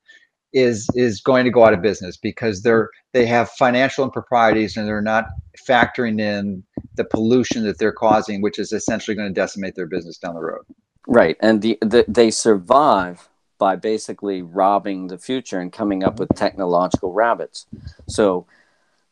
[0.52, 4.86] is is going to go out of business because they're they have financial improprieties and
[4.86, 5.26] they're not
[5.68, 10.18] factoring in the pollution that they're causing, which is essentially going to decimate their business
[10.18, 10.64] down the road.
[11.06, 16.30] Right, and the, the they survive by basically robbing the future and coming up with
[16.34, 17.66] technological rabbits.
[18.08, 18.46] So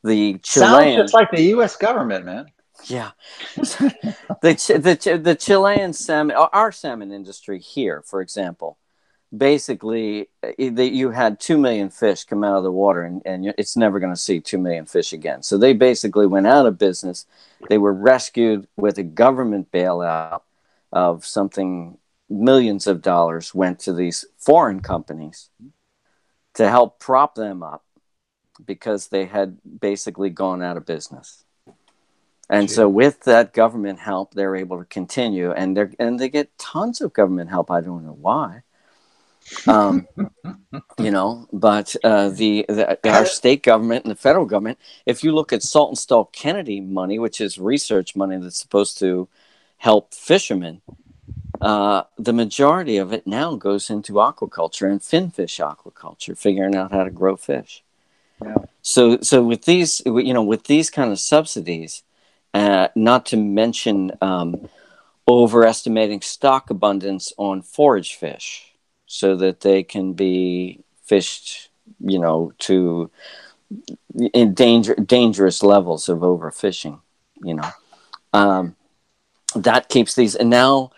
[0.02, 1.76] the Sounds just like the U.S.
[1.76, 2.46] government, man.
[2.88, 3.10] Yeah,
[3.56, 8.78] the the the Chilean salmon, our- salmon industry here, for example,
[9.36, 13.54] basically eh, they, you had two million fish come out of the water, and, and
[13.58, 15.42] it's never going to see two million fish again.
[15.42, 17.26] So they basically went out of business.
[17.68, 20.42] They were rescued with a government bailout
[20.92, 21.98] of something
[22.30, 25.50] millions of dollars went to these foreign companies
[26.54, 27.84] to help prop them up
[28.64, 31.44] because they had basically gone out of business.
[32.50, 36.56] And so with that government help, they're able to continue, and they and they get
[36.56, 37.70] tons of government help.
[37.70, 38.62] I don't know why,
[39.66, 40.08] um,
[40.98, 41.46] you know.
[41.52, 45.62] But uh, the, the our state government and the federal government, if you look at
[45.62, 49.28] Salt and Saltonstall Kennedy money, which is research money that's supposed to
[49.76, 50.80] help fishermen,
[51.60, 57.04] uh, the majority of it now goes into aquaculture and finfish aquaculture, figuring out how
[57.04, 57.82] to grow fish.
[58.42, 58.54] Yeah.
[58.80, 62.04] So, so with these, you know, with these kind of subsidies,
[62.54, 64.68] uh, not to mention um,
[65.26, 68.72] overestimating stock abundance on forage fish,
[69.06, 73.10] so that they can be fished, you know, to
[74.32, 77.00] in danger dangerous levels of overfishing.
[77.42, 77.70] You know,
[78.32, 78.76] um,
[79.54, 80.90] that keeps these and now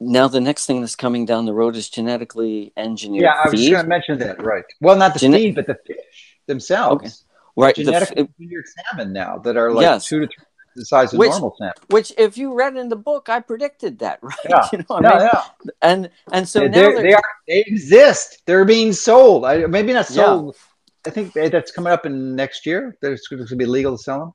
[0.00, 3.24] now the next thing that's coming down the road is genetically engineered.
[3.24, 4.42] Yeah, I was going to mention that.
[4.42, 4.64] Right.
[4.80, 7.04] Well, not the Gene- feed, but the fish themselves.
[7.04, 7.12] Okay.
[7.56, 7.74] Right.
[7.74, 10.06] Genetically the, engineered salmon now that are like yes.
[10.06, 10.46] two to three
[10.76, 11.74] the size of which, normal salmon.
[11.88, 14.36] Which, if you read in the book, I predicted that, right?
[14.48, 14.68] Yeah.
[14.72, 15.44] you know, yeah, yeah.
[15.82, 18.42] And and so now they are they exist.
[18.46, 19.44] They're being sold.
[19.44, 20.56] I, maybe not sold.
[20.56, 20.62] Yeah.
[21.06, 22.96] I think that's coming up in next year.
[23.00, 24.32] There's going to be legal to sell them.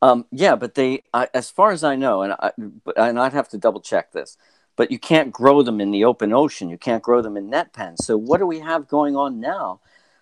[0.00, 2.52] Um, yeah, but they, I, as far as I know, and I,
[2.96, 4.38] and I'd have to double check this
[4.76, 6.68] but you can't grow them in the open ocean.
[6.68, 8.04] You can't grow them in net pens.
[8.04, 9.80] So what do we have going on now?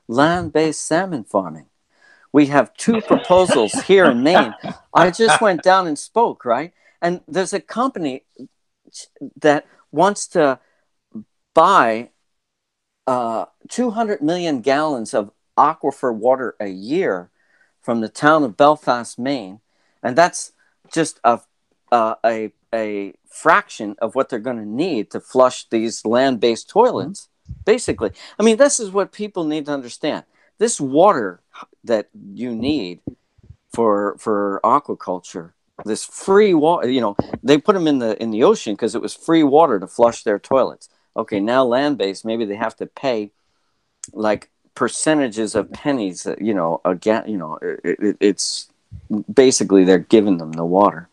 [0.09, 1.67] Land-based salmon farming.
[2.33, 4.55] We have two proposals here in Maine.
[4.95, 6.73] I just went down and spoke, right?
[7.01, 8.25] And there's a company
[9.37, 10.59] that wants to
[11.55, 12.11] buy
[13.07, 17.31] uh, 200 million gallons of aquifer water a year
[17.81, 19.61] from the town of Belfast, Maine,
[20.03, 20.53] and that's
[20.93, 21.41] just a
[21.91, 27.29] uh, a a fraction of what they're going to need to flush these land-based toilets
[27.45, 27.61] mm-hmm.
[27.65, 30.25] basically i mean this is what people need to understand
[30.59, 31.42] this water
[31.85, 33.01] that you need
[33.73, 35.53] for for aquaculture.
[35.85, 39.03] This free water you know they put them in the in the ocean because it
[39.03, 40.89] was free water to flush their toilets.
[41.17, 43.31] Okay now land-based maybe they have to pay
[44.13, 48.69] like percentages of pennies you know again you know it, it, it's
[49.33, 51.09] basically they're giving them the water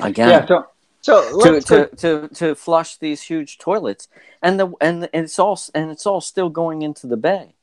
[0.00, 0.28] again.
[0.28, 0.66] Yeah so
[1.02, 4.08] so to, to, to, to flush these huge toilets,
[4.40, 7.54] and the and it's all and it's all still going into the bay.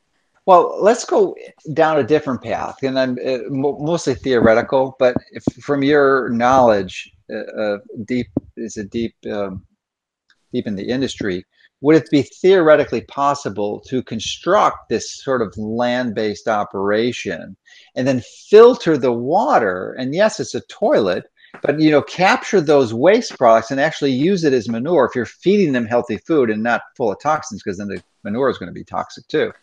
[0.49, 1.35] Well, let's go
[1.73, 4.95] down a different path, and I'm uh, mostly theoretical.
[4.97, 8.25] But if, from your knowledge, uh, deep
[8.57, 9.63] is a deep um,
[10.51, 11.45] deep in the industry,
[11.81, 17.55] would it be theoretically possible to construct this sort of land-based operation
[17.95, 19.95] and then filter the water?
[19.99, 21.25] And yes, it's a toilet,
[21.62, 25.27] but you know capture those waste products and actually use it as manure if you're
[25.27, 28.65] feeding them healthy food and not full of toxins because then the manure is going
[28.65, 29.53] to be toxic too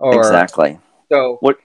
[0.00, 0.78] or, exactly.
[1.10, 1.58] so what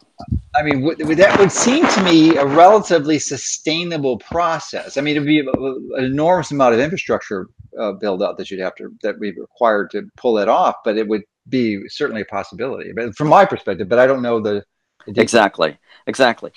[0.56, 4.98] i mean w- that would seem to me a relatively sustainable process.
[4.98, 7.48] I mean it'd be an enormous amount of infrastructure
[7.80, 10.98] uh, build up that you'd have to that we required to pull it off but
[10.98, 14.63] it would be certainly a possibility but from my perspective but i don't know the,
[15.08, 15.78] the exactly.
[16.08, 16.52] Exactly.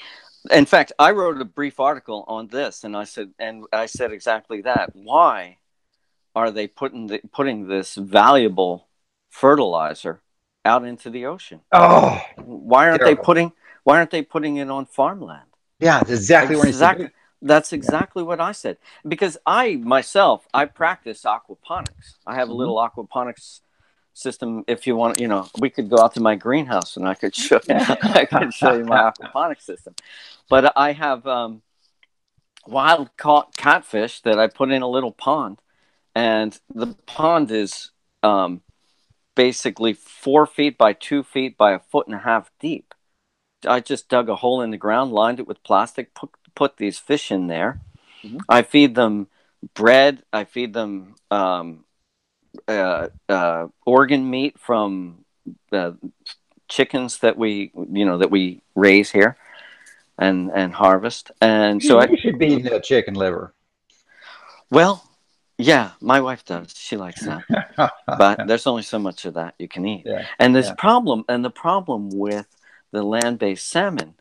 [0.50, 4.12] In fact, I wrote a brief article on this, and I said, and I said
[4.12, 4.90] exactly that.
[4.94, 5.58] Why
[6.34, 8.88] are they putting the, putting this valuable
[9.30, 10.22] fertilizer
[10.64, 11.60] out into the ocean?
[11.72, 13.16] Oh, why aren't terrible.
[13.16, 13.52] they putting
[13.84, 15.46] Why aren't they putting it on farmland?
[15.80, 17.10] Yeah, that's exactly exactly.
[17.40, 18.78] That's exactly what I said.
[19.06, 22.16] Because I myself, I practice aquaponics.
[22.26, 22.58] I have a mm-hmm.
[22.58, 23.60] little aquaponics
[24.18, 27.14] system if you want you know we could go out to my greenhouse and i
[27.14, 29.94] could show you i could show you my aquaponics system
[30.50, 31.62] but i have um,
[32.66, 35.60] wild caught catfish that i put in a little pond
[36.16, 37.92] and the pond is
[38.24, 38.60] um,
[39.38, 42.92] basically four feet by two feet by a foot and a half deep.
[43.64, 46.98] I just dug a hole in the ground lined it with plastic put, put these
[46.98, 47.81] fish in there.
[48.24, 48.38] Mm-hmm.
[48.48, 49.29] i feed them
[49.74, 50.24] bread.
[50.33, 51.85] I feed them um,
[52.66, 55.24] uh, uh, organ meat from
[55.70, 55.96] the
[56.66, 59.37] chickens that we you know that we raise here
[60.18, 61.31] and and harvest.
[61.40, 63.55] And so you I should be eating that chicken liver.
[64.68, 65.07] Well
[65.58, 67.42] yeah my wife does she likes that
[68.06, 70.74] but there's only so much of that you can eat yeah, and this yeah.
[70.74, 72.46] problem and the problem with
[72.92, 74.14] the land-based salmon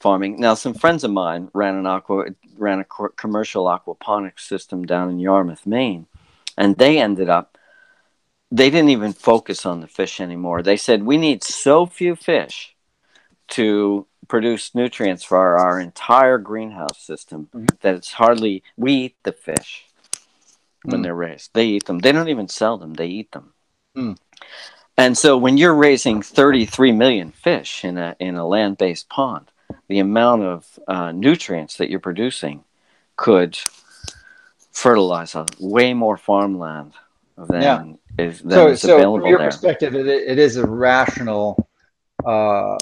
[0.00, 2.26] farming now some friends of mine ran an aqua
[2.56, 6.06] ran a commercial aquaponics system down in yarmouth maine
[6.56, 7.58] and they ended up
[8.50, 10.62] they didn't even focus on the fish anymore.
[10.62, 12.74] They said we need so few fish
[13.48, 17.66] to produce nutrients for our entire greenhouse system mm-hmm.
[17.80, 19.86] that it's hardly we eat the fish
[20.86, 20.92] mm.
[20.92, 21.50] when they're raised.
[21.54, 21.98] They eat them.
[21.98, 22.94] They don't even sell them.
[22.94, 23.52] They eat them.
[23.96, 24.16] Mm.
[24.96, 29.50] And so when you're raising 33 million fish in a in a land-based pond,
[29.88, 32.64] the amount of uh, nutrients that you're producing
[33.16, 33.58] could
[34.72, 36.92] fertilize a way more farmland
[37.36, 37.62] than
[38.18, 38.24] yeah.
[38.24, 39.48] is than so, is so from your there.
[39.48, 41.68] perspective, it, it is a rational
[42.24, 42.76] uh,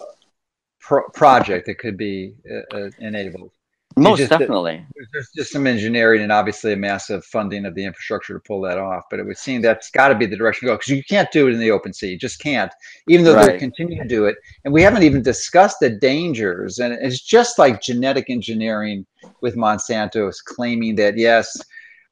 [0.81, 3.51] pro- project that could be uh, uh enabled.
[3.99, 4.85] Most just, definitely.
[5.13, 8.77] There's just some engineering and obviously a massive funding of the infrastructure to pull that
[8.77, 9.05] off.
[9.11, 11.31] But it would seem that's got to be the direction to go because you can't
[11.33, 12.11] do it in the open sea.
[12.11, 12.71] You just can't,
[13.09, 13.53] even though right.
[13.53, 14.37] they continue to do it.
[14.65, 16.79] And we haven't even discussed the dangers.
[16.79, 19.07] And it's just like genetic engineering
[19.41, 21.57] with Monsanto is claiming that, yes,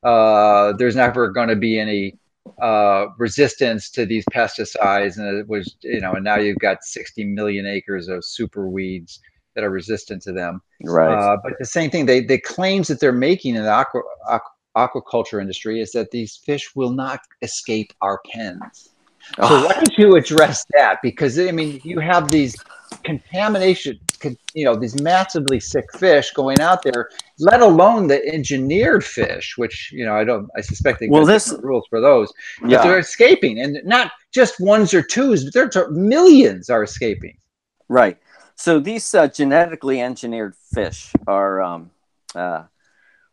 [0.05, 2.17] uh, there's never going to be any
[2.63, 5.19] uh, resistance to these pesticides.
[5.19, 9.21] And it was, you know, and now you've got 60 million acres of super weeds
[9.55, 10.61] that are resistant to them.
[10.85, 11.15] Right.
[11.15, 14.51] Uh, but the same thing, they the claims that they're making in the aqua, aqua,
[14.77, 18.91] aquaculture industry is that these fish will not escape our pens.
[19.37, 19.65] So oh.
[19.65, 20.99] why don't you address that?
[21.03, 22.57] Because I mean, you have these
[23.05, 23.99] contamination,
[24.53, 29.91] you know, these massively sick fish going out there, let alone the engineered fish, which
[29.93, 32.83] you know, I don't, I suspect they well, this rules for those, but yeah.
[32.83, 37.39] they're escaping, and not just ones or twos, but there are millions are escaping.
[37.89, 38.19] Right.
[38.57, 41.91] So these uh, genetically engineered fish are, um,
[42.35, 42.65] uh,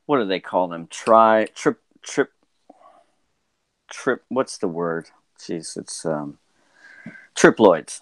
[0.06, 0.88] what do they call them?
[0.88, 2.32] Tri trip trip
[3.90, 4.24] trip.
[4.30, 5.10] What's the word?
[5.40, 6.40] Jeez, it's um,
[7.36, 8.02] triploids.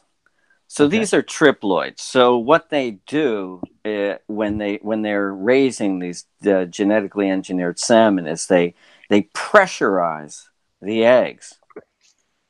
[0.68, 1.00] So okay.
[1.00, 2.00] these are triploids.
[2.00, 8.28] So what they do uh, when they when they're raising these uh, genetically engineered salmon
[8.28, 8.76] is they
[9.10, 10.48] they pressurize
[10.82, 11.56] the eggs,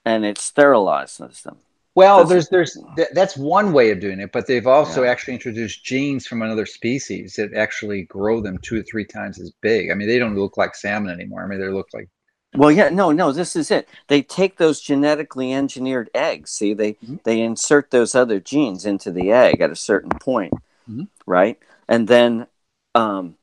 [0.06, 1.58] and it sterilizes them.
[2.00, 2.78] Well, there's there's
[3.12, 5.10] that's one way of doing it, but they've also yeah.
[5.10, 9.52] actually introduced genes from another species that actually grow them two or three times as
[9.62, 9.92] big.
[9.92, 11.44] I mean, they don't look like salmon anymore.
[11.44, 12.08] I mean, they look like
[12.56, 13.34] well, yeah, no, no.
[13.34, 13.90] This is it.
[14.08, 16.52] They take those genetically engineered eggs.
[16.52, 17.18] See, they mm-hmm.
[17.26, 20.54] they insert those other genes into the egg at a certain point,
[20.90, 21.04] mm-hmm.
[21.28, 21.60] right?
[21.90, 22.48] And then,
[22.96, 23.36] um,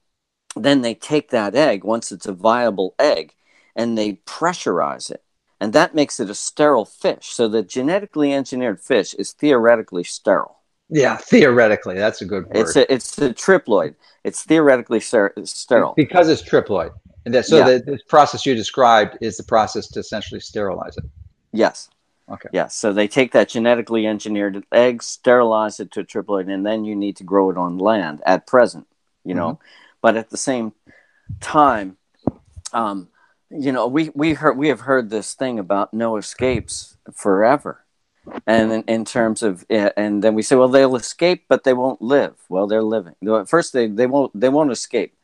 [0.56, 3.34] then they take that egg once it's a viable egg,
[3.76, 5.22] and they pressurize it
[5.60, 7.26] and that makes it a sterile fish.
[7.28, 10.56] So the genetically engineered fish is theoretically sterile.
[10.88, 12.56] Yeah, theoretically, that's a good word.
[12.56, 13.96] It's a it's a triploid.
[14.22, 16.92] It's theoretically ser- sterile because it's triploid.
[17.24, 17.78] And that, so yeah.
[17.78, 21.04] the, this process you described is the process to essentially sterilize it.
[21.52, 21.90] Yes.
[22.28, 22.48] Okay.
[22.52, 22.74] Yes.
[22.76, 26.94] So they take that genetically engineered egg, sterilize it to a triploid, and then you
[26.94, 28.86] need to grow it on land at present.
[29.24, 29.64] You know, mm-hmm.
[30.02, 30.72] but at the same
[31.40, 31.96] time,
[32.72, 33.08] um,
[33.50, 37.84] you know, we we heard we have heard this thing about no escapes forever,
[38.46, 41.72] and in, in terms of eh, and then we say, well, they'll escape, but they
[41.74, 42.34] won't live.
[42.48, 43.14] Well, they're living.
[43.46, 45.14] First, they they won't they won't escape.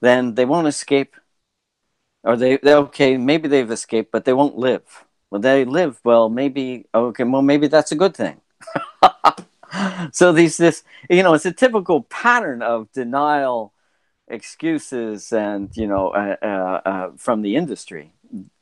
[0.00, 1.16] Then they won't escape,
[2.22, 5.04] or they they okay maybe they've escaped, but they won't live.
[5.30, 6.00] Well, they live.
[6.04, 7.24] Well, maybe okay.
[7.24, 8.40] Well, maybe that's a good thing.
[10.12, 13.72] so these this you know it's a typical pattern of denial
[14.28, 18.12] excuses and you know uh, uh, uh, from the industry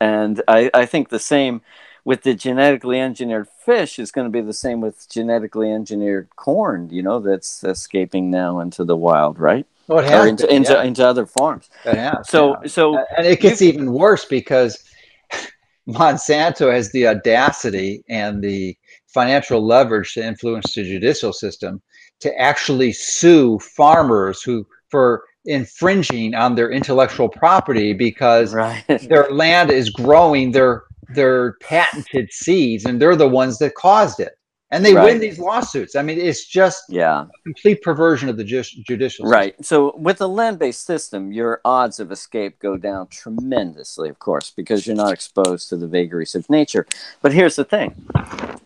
[0.01, 1.63] and I, I think the same
[2.05, 6.91] with the genetically engineered fish is going to be the same with genetically engineered corn
[6.91, 10.73] you know that's escaping now into the wild right well, it has into, been, into,
[10.73, 10.83] yeah.
[10.83, 12.69] into, other farms has, so yeah.
[12.69, 14.85] so and it gets even worse because
[15.89, 21.81] monsanto has the audacity and the financial leverage to influence the judicial system
[22.21, 28.85] to actually sue farmers who for infringing on their intellectual property because right.
[29.09, 34.39] their land is growing their their patented seeds and they're the ones that caused it
[34.71, 35.05] and they right.
[35.05, 39.31] win these lawsuits i mean it's just yeah complete perversion of the ju- judicial system.
[39.31, 44.51] right so with a land-based system your odds of escape go down tremendously of course
[44.51, 46.87] because you're not exposed to the vagaries of nature
[47.21, 47.95] but here's the thing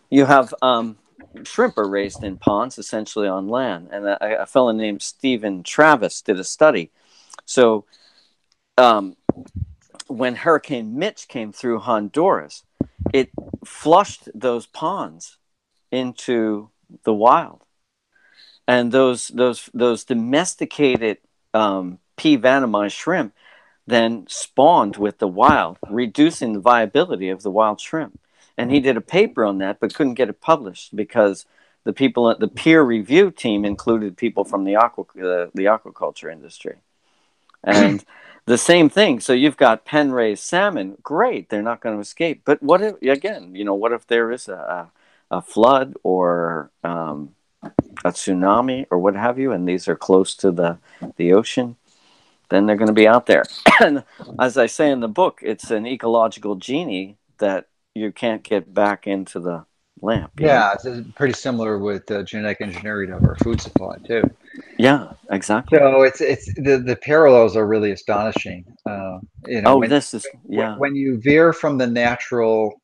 [0.09, 0.97] you have um,
[1.43, 3.89] shrimp are raised in ponds, essentially on land.
[3.91, 6.91] And a, a fellow named Stephen Travis did a study.
[7.45, 7.85] So
[8.77, 9.15] um,
[10.07, 12.63] when Hurricane Mitch came through Honduras,
[13.13, 13.29] it
[13.65, 15.37] flushed those ponds
[15.91, 16.69] into
[17.03, 17.63] the wild.
[18.67, 21.17] And those those those domesticated
[21.53, 22.37] um, P.
[22.37, 23.33] vannamei shrimp
[23.87, 28.19] then spawned with the wild, reducing the viability of the wild shrimp
[28.59, 31.45] and he did a paper on that, but couldn't get it published because
[31.85, 36.29] the people at the peer review team included people from the aqua the, the aquaculture
[36.29, 36.75] industry,
[37.63, 38.03] and
[38.45, 39.21] the same thing.
[39.21, 42.41] So you've got pen raised salmon, great, they're not going to escape.
[42.43, 44.91] But what if again, you know, what if there is a
[45.31, 47.35] a flood or um,
[48.03, 50.79] a tsunami or what have you, and these are close to the
[51.15, 51.77] the ocean?
[52.49, 53.45] Then they're going to be out there.
[53.79, 54.03] and
[54.37, 59.07] as I say in the book, it's an ecological genie that you can't get back
[59.07, 59.65] into the
[60.01, 60.31] lamp.
[60.39, 60.91] Yeah, know?
[60.91, 64.23] it's pretty similar with uh, genetic engineering of our food supply too.
[64.77, 65.77] Yeah, exactly.
[65.77, 68.65] So it's it's the the parallels are really astonishing.
[68.85, 70.77] Uh, you know, oh, when, this is yeah.
[70.77, 72.81] When you veer from the natural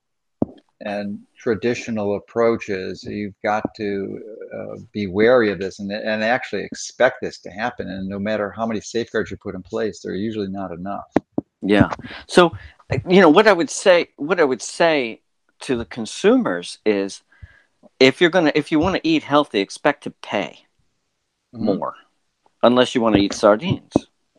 [0.82, 4.20] and traditional approaches, you've got to
[4.54, 7.90] uh, be wary of this and, and actually expect this to happen.
[7.90, 11.12] And no matter how many safeguards you put in place, they're usually not enough.
[11.62, 11.90] Yeah.
[12.28, 12.52] So,
[13.08, 15.22] you know, what I would say, what I would say
[15.62, 17.22] to the consumers is,
[18.00, 20.66] if you're gonna, if you want to eat healthy, expect to pay
[21.54, 21.66] mm-hmm.
[21.66, 21.96] more,
[22.64, 23.94] unless you want to eat sardines.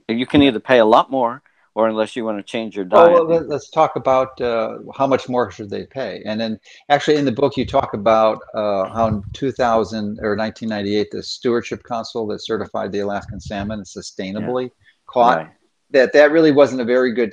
[0.08, 1.42] You can either pay a lot more
[1.74, 3.12] or unless you want to change your diet.
[3.12, 6.22] Well, well let's talk about uh, how much more should they pay.
[6.24, 11.08] And then, actually, in the book, you talk about uh, how in 2000 or 1998,
[11.10, 14.68] the Stewardship Council that certified the Alaskan salmon sustainably yeah.
[15.06, 15.50] caught right.
[15.90, 17.32] that that really wasn't a very good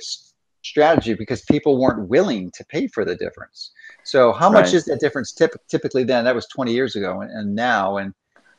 [0.64, 3.70] strategy because people weren't willing to pay for the difference.
[4.04, 4.74] So, how much right.
[4.74, 6.24] is that difference typ- typically then?
[6.24, 8.12] That was 20 years ago, and, and now, and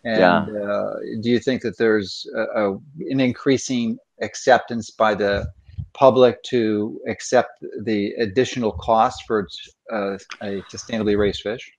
[0.06, 0.62] and yeah.
[0.62, 2.74] uh, do you think that there's a, a,
[3.10, 5.48] an increasing acceptance by the
[5.94, 9.48] public to accept the additional cost for
[9.92, 11.72] uh, a sustainably raised fish?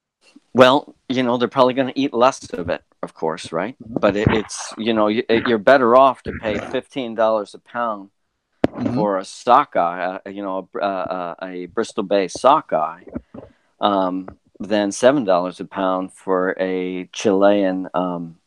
[0.55, 3.77] Well, you know, they're probably going to eat less of it, of course, right?
[3.79, 3.99] Mm-hmm.
[4.01, 8.11] But it, it's, you know, you're better off to pay $15 a pound
[8.77, 8.95] mm-hmm.
[8.95, 13.05] for a sockeye, uh, you know, a, uh, a Bristol Bay sockeye,
[13.81, 14.29] um,
[14.61, 18.39] than $7 a pound for a Chilean um,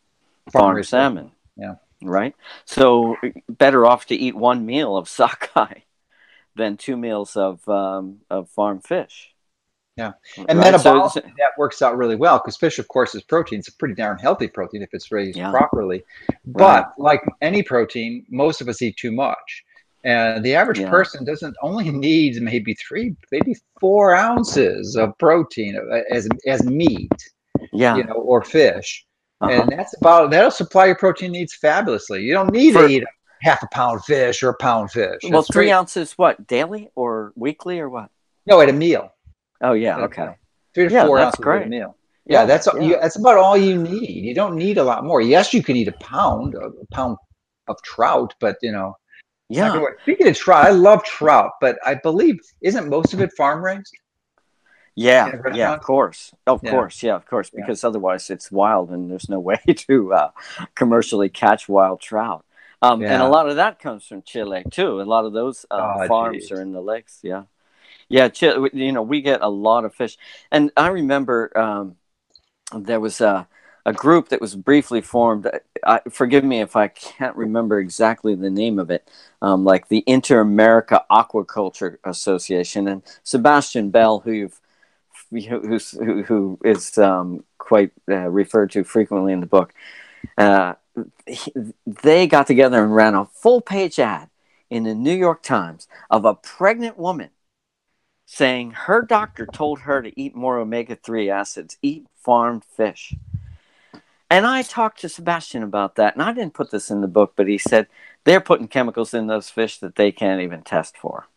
[0.51, 1.31] farm salmon.
[1.55, 2.35] Yeah right?
[2.65, 3.15] So
[3.47, 5.81] better off to eat one meal of sockeye
[6.55, 9.33] than two meals of um, of farm fish.
[9.97, 10.13] Yeah,
[10.47, 10.73] and right?
[10.73, 13.59] metabolically so, that works out really well because fish, of course, is protein.
[13.59, 15.51] It's a pretty darn healthy protein if it's raised yeah.
[15.51, 16.03] properly.
[16.45, 16.85] But right.
[16.97, 19.65] like any protein, most of us eat too much.
[20.05, 20.89] And the average yeah.
[20.89, 25.77] person doesn't only needs maybe three, maybe four ounces of protein
[26.09, 27.11] as as meat,
[27.73, 29.05] yeah, you know, or fish.
[29.41, 29.51] Uh-huh.
[29.51, 32.23] And that's about that'll supply your protein needs fabulously.
[32.23, 33.03] You don't need For, to eat
[33.41, 35.19] half a pound fish or a pound fish.
[35.29, 35.71] Well, three great.
[35.71, 38.09] ounces what daily or weekly or what?
[38.45, 39.13] No, at a meal.
[39.61, 40.35] Oh yeah, okay.
[40.73, 41.61] Three to yeah, four ounces great.
[41.61, 41.97] at a meal.
[42.25, 42.67] Yeah, yeah that's.
[42.67, 44.23] You, that's about all you need.
[44.23, 45.19] You don't need a lot more.
[45.19, 47.17] Yes, you can eat a pound, a pound
[47.67, 48.95] of trout, but you know.
[49.49, 49.83] Yeah.
[50.03, 53.95] Speaking of trout, I love trout, but I believe isn't most of it farm raised?
[54.95, 56.71] Yeah, yeah, of course, of yeah.
[56.71, 57.87] course, yeah, of course, because yeah.
[57.87, 60.31] otherwise it's wild and there's no way to uh,
[60.75, 62.45] commercially catch wild trout.
[62.81, 63.13] Um, yeah.
[63.13, 65.01] And a lot of that comes from Chile too.
[65.01, 66.51] A lot of those uh, oh, farms geez.
[66.51, 67.19] are in the lakes.
[67.23, 67.43] Yeah,
[68.09, 68.27] yeah.
[68.27, 70.17] Chile, you know, we get a lot of fish,
[70.51, 71.95] and I remember um,
[72.77, 73.47] there was a,
[73.85, 75.49] a group that was briefly formed.
[75.85, 79.09] I, forgive me if I can't remember exactly the name of it,
[79.41, 84.59] um, like the Inter America Aquaculture Association, and Sebastian Belle, who you've
[85.31, 89.73] who's, who, who is um, quite uh, referred to frequently in the book,
[90.37, 90.73] uh,
[91.27, 91.53] he,
[91.85, 94.29] they got together and ran a full page ad
[94.69, 97.29] in the New York Times of a pregnant woman
[98.25, 103.15] saying her doctor told her to eat more omega 3 acids, eat farmed fish.
[104.29, 107.33] And I talked to Sebastian about that, and I didn't put this in the book,
[107.35, 107.87] but he said
[108.23, 111.27] they're putting chemicals in those fish that they can't even test for.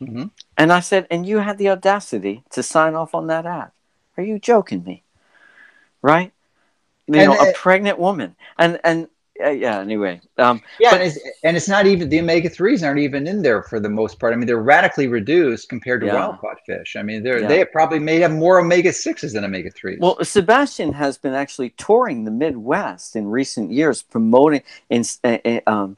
[0.00, 0.26] Mm-hmm.
[0.56, 3.70] And I said, and you had the audacity to sign off on that ad.
[4.16, 5.02] Are you joking me?
[6.02, 6.32] Right?
[7.06, 8.34] You and, know, a pregnant woman.
[8.58, 9.08] And, and,
[9.44, 10.20] uh, yeah, anyway.
[10.38, 13.42] Um, yeah, but, and, it's, and, it's, not even the omega 3s aren't even in
[13.42, 14.32] there for the most part.
[14.32, 16.14] I mean, they're radically reduced compared to yeah.
[16.14, 16.96] wild caught fish.
[16.96, 17.48] I mean, they're, yeah.
[17.48, 19.98] they probably may have more omega 6s than omega 3s.
[19.98, 25.60] Well, Sebastian has been actually touring the Midwest in recent years, promoting in, uh, uh
[25.66, 25.96] um,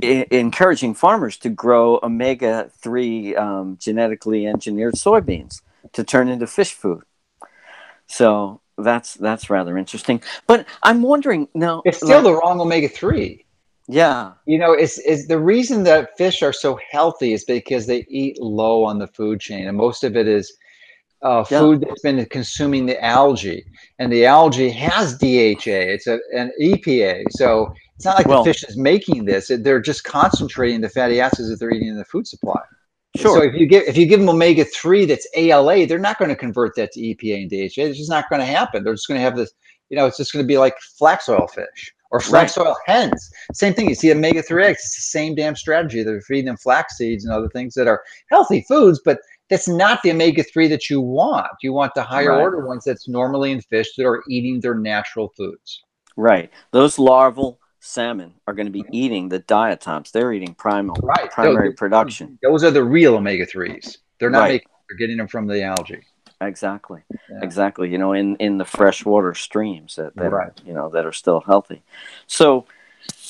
[0.00, 5.60] encouraging farmers to grow omega 3 um, genetically engineered soybeans
[5.92, 7.02] to turn into fish food.
[8.06, 10.22] So that's that's rather interesting.
[10.46, 11.82] But I'm wondering now.
[11.84, 13.44] It's still like, the wrong omega 3.
[13.88, 14.32] Yeah.
[14.46, 18.40] You know, it's, it's the reason that fish are so healthy is because they eat
[18.40, 19.66] low on the food chain.
[19.68, 20.52] And most of it is
[21.22, 21.88] uh, food yeah.
[21.88, 23.64] that's been consuming the algae.
[23.98, 27.24] And the algae has DHA, it's a, an EPA.
[27.30, 31.20] So it's not like well, the fish is making this; they're just concentrating the fatty
[31.20, 32.60] acids that they're eating in the food supply.
[33.16, 33.38] Sure.
[33.38, 36.30] So if you give if you give them omega three that's ALA, they're not going
[36.30, 37.82] to convert that to EPA and DHA.
[37.88, 38.84] It's just not going to happen.
[38.84, 39.52] They're just going to have this.
[39.90, 42.66] You know, it's just going to be like flax oil fish or flax right.
[42.66, 43.30] oil hens.
[43.52, 43.88] Same thing.
[43.88, 44.78] You see omega three eggs.
[44.78, 46.02] It's the same damn strategy.
[46.02, 49.18] They're feeding them flax seeds and other things that are healthy foods, but
[49.50, 51.50] that's not the omega three that you want.
[51.62, 52.40] You want the higher right.
[52.40, 55.82] order ones that's normally in fish that are eating their natural foods.
[56.16, 56.50] Right.
[56.70, 60.12] Those larval salmon are going to be eating the diatoms.
[60.12, 61.30] They're eating primal, right.
[61.30, 62.38] primary those, production.
[62.42, 63.98] Those are the real omega threes.
[64.18, 64.52] They're not right.
[64.52, 64.68] making.
[64.88, 66.04] They're getting them from the algae.
[66.40, 67.38] exactly yeah.
[67.40, 70.48] exactly you know in in the freshwater streams that, that right.
[70.48, 71.82] are you know that are still healthy
[72.26, 72.66] so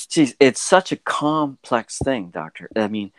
[0.09, 3.13] geez, it's such a complex thing doctor i mean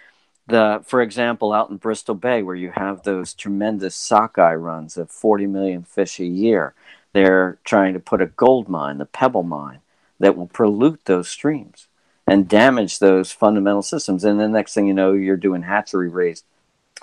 [0.48, 5.12] the for example out in bristol bay where you have those tremendous sockeye runs of
[5.12, 6.74] 40 million fish a year
[7.14, 9.80] they're trying to put a gold mine the pebble mine
[10.24, 11.88] that will pollute those streams
[12.26, 16.46] and damage those fundamental systems and the next thing you know you're doing hatchery raised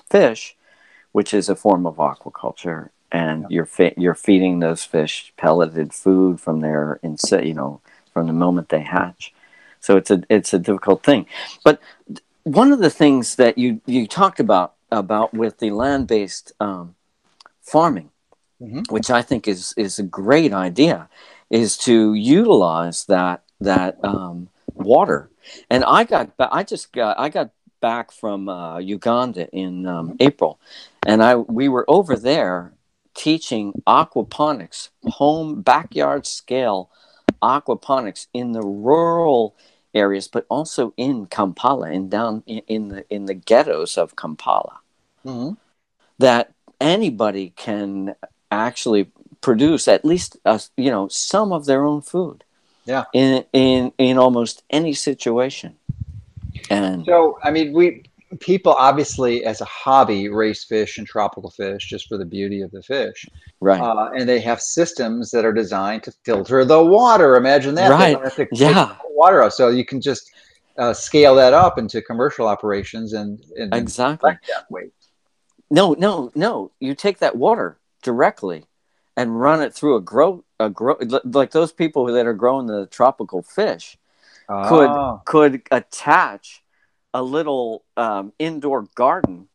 [0.09, 0.55] fish
[1.11, 3.47] which is a form of aquaculture and yeah.
[3.49, 7.79] you're fe- you're feeding those fish pelleted food from their you know
[8.13, 9.33] from the moment they hatch
[9.79, 11.25] so it's a it's a difficult thing
[11.63, 11.79] but
[12.43, 16.95] one of the things that you you talked about about with the land-based um,
[17.61, 18.09] farming,
[18.61, 18.81] mm-hmm.
[18.89, 21.09] which I think is is a great idea,
[21.51, 25.29] is to utilize that that um, water.
[25.69, 30.59] And I got I just got I got back from uh, Uganda in um, April,
[31.05, 32.73] and I we were over there
[33.13, 36.89] teaching aquaponics, home backyard scale
[37.41, 39.55] aquaponics in the rural
[39.93, 44.79] areas, but also in Kampala and down in, in the in the ghettos of Kampala,
[45.25, 45.55] mm-hmm.
[46.19, 48.15] that anybody can
[48.51, 50.37] actually produce at least
[50.77, 52.43] you know some of their own food.
[52.85, 53.03] Yeah.
[53.13, 55.75] In in in almost any situation.
[56.69, 58.03] And so I mean we
[58.39, 62.71] people obviously as a hobby raise fish and tropical fish just for the beauty of
[62.71, 63.25] the fish.
[63.59, 63.81] Right.
[63.81, 67.35] Uh, and they have systems that are designed to filter the water.
[67.35, 67.89] Imagine that.
[67.89, 68.49] Right.
[68.51, 68.95] yeah.
[69.09, 69.53] water out.
[69.53, 70.31] So you can just
[70.77, 74.31] uh, scale that up into commercial operations and, and exactly.
[75.69, 76.71] no no no.
[76.79, 78.65] You take that water directly
[79.17, 82.85] and run it through a grow a grow like those people that are growing the
[82.87, 83.97] tropical fish
[84.49, 85.21] oh.
[85.23, 86.63] could could attach
[87.13, 89.47] a little um, indoor garden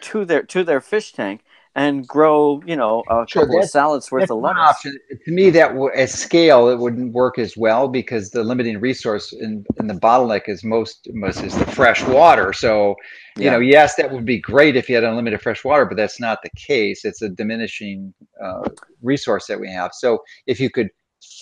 [0.00, 1.44] to their to their fish tank
[1.76, 4.62] and grow, you know, a sure, couple of salads worth of lettuce.
[4.62, 4.98] Option.
[5.24, 9.32] To me, that w- at scale, it wouldn't work as well because the limiting resource
[9.32, 12.52] in, in the bottleneck is most, most is the fresh water.
[12.52, 12.94] So,
[13.36, 13.52] you yeah.
[13.52, 16.42] know, yes, that would be great if you had unlimited fresh water, but that's not
[16.42, 17.04] the case.
[17.04, 18.68] It's a diminishing uh,
[19.02, 19.90] resource that we have.
[19.94, 20.90] So, if you could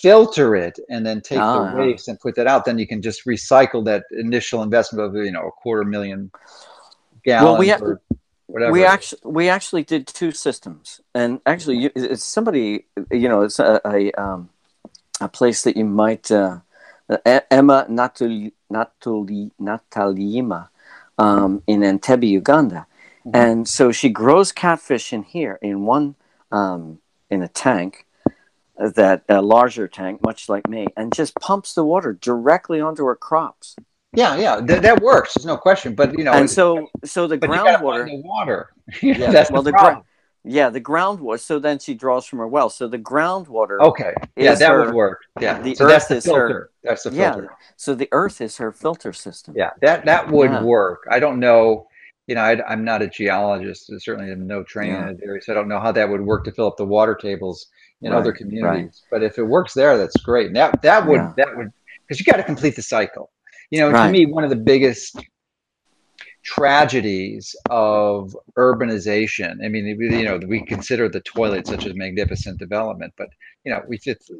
[0.01, 1.75] filter it and then take the ah.
[1.75, 5.31] waste and put that out, then you can just recycle that initial investment of you
[5.31, 6.31] know a quarter million
[7.23, 7.51] gallons.
[7.51, 7.81] Well, we have.
[7.81, 8.01] or
[8.53, 8.71] whatever.
[8.71, 13.59] We actually we actually did two systems, and actually, you, it's somebody you know it's
[13.59, 14.49] a a, um,
[15.19, 16.59] a place that you might uh,
[17.25, 20.69] Emma Natuli, Natuli, Natalima
[21.17, 22.85] um, in Entebbe, Uganda,
[23.25, 23.35] mm-hmm.
[23.35, 26.15] and so she grows catfish in here in one
[26.51, 26.99] um,
[27.31, 28.05] in a tank
[28.77, 33.15] that a larger tank, much like me, and just pumps the water directly onto her
[33.15, 33.75] crops.
[34.15, 35.33] Yeah, yeah, th- that works.
[35.33, 35.95] There's no question.
[35.95, 38.73] But you know, and so so the groundwater, the water.
[39.01, 40.03] yeah, that's well, the, the ground.
[40.45, 41.39] Yeah, the groundwater.
[41.39, 42.69] So then she draws from her well.
[42.69, 43.79] So the groundwater.
[43.79, 44.13] Okay.
[44.35, 45.21] Yeah, that her, would work.
[45.39, 45.61] Yeah.
[45.61, 46.47] The so earth that's the is filter.
[46.47, 46.69] her.
[46.83, 47.43] That's the filter.
[47.43, 47.65] Yeah.
[47.77, 49.55] So the earth is her filter system.
[49.57, 50.63] Yeah, that that would yeah.
[50.63, 51.07] work.
[51.09, 51.87] I don't know.
[52.27, 53.91] You know, I, am not a geologist.
[53.93, 55.09] I certainly have no training yeah.
[55.09, 56.85] in the area, so I don't know how that would work to fill up the
[56.85, 57.67] water tables
[58.01, 59.03] in right, other communities.
[59.11, 59.19] Right.
[59.19, 60.47] But if it works there, that's great.
[60.47, 61.33] And that that would yeah.
[61.37, 61.71] that would
[62.07, 63.31] because you got to complete the cycle.
[63.73, 64.05] You know, right.
[64.05, 65.19] to me, one of the biggest
[66.43, 69.65] tragedies of urbanization.
[69.65, 73.29] I mean, you know, we consider the toilet such a magnificent development, but
[73.63, 74.31] you know, we just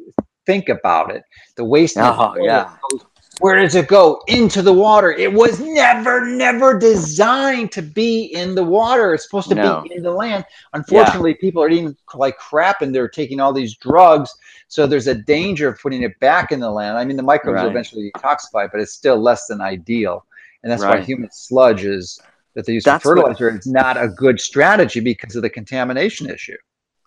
[0.46, 1.24] think about it.
[1.58, 1.98] The waste.
[1.98, 2.78] Oh, yeah.
[2.92, 3.06] Goes
[3.40, 4.22] where does it go?
[4.28, 5.12] Into the water.
[5.12, 9.14] It was never, never designed to be in the water.
[9.14, 9.82] It's supposed to no.
[9.82, 10.46] be in the land.
[10.74, 11.42] Unfortunately, yeah.
[11.42, 14.34] people are eating like crap and they're taking all these drugs.
[14.68, 16.98] So there's a danger of putting it back in the land.
[16.98, 17.64] I mean, the microbes right.
[17.64, 20.26] will eventually detoxify, but it's still less than ideal.
[20.62, 21.00] And that's right.
[21.00, 22.20] why human sludge is
[22.54, 23.48] that they use that's for fertilizer.
[23.48, 26.58] What, it's not a good strategy because of the contamination issue.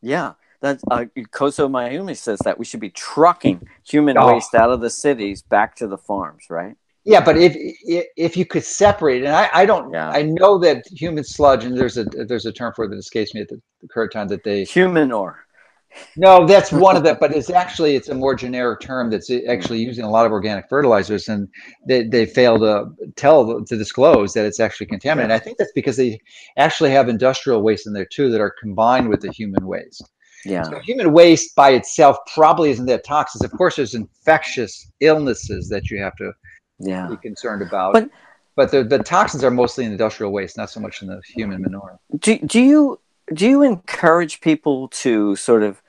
[0.03, 4.35] Yeah that uh, Kozo Mayumi says that we should be trucking human oh.
[4.35, 6.77] waste out of the cities back to the farms, right?
[7.05, 7.55] Yeah, but if
[8.17, 10.11] if you could separate, and I, I don't, yeah.
[10.11, 13.33] I know that human sludge, and there's a there's a term for it that escapes
[13.33, 15.47] me at the, the current time that they human or.
[16.17, 19.79] No, that's one of them, but it's actually it's a more generic term that's actually
[19.79, 21.49] using a lot of organic fertilizers, and
[21.87, 25.31] they, they fail to tell to disclose that it's actually contaminated.
[25.35, 26.19] I think that's because they
[26.57, 30.03] actually have industrial waste in there too that are combined with the human waste.
[30.51, 30.63] Yeah.
[30.63, 33.45] So human waste by itself probably isn't that toxic.
[33.45, 36.33] Of course, there's infectious illnesses that you have to
[36.79, 37.09] yeah.
[37.09, 37.93] be concerned about.
[37.93, 38.11] But
[38.57, 41.61] but the, the toxins are mostly in industrial waste, not so much in the human
[41.61, 41.99] manure.
[42.19, 43.01] Do, do you
[43.33, 45.83] do you encourage people to sort of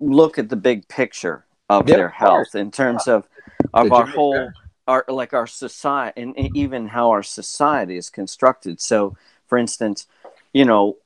[0.00, 3.28] look at the big picture of their health in terms of
[3.74, 4.50] of our whole
[4.88, 8.80] our like our society and even how our society is constructed?
[8.80, 9.16] So,
[9.46, 10.06] for instance,
[10.52, 10.96] you know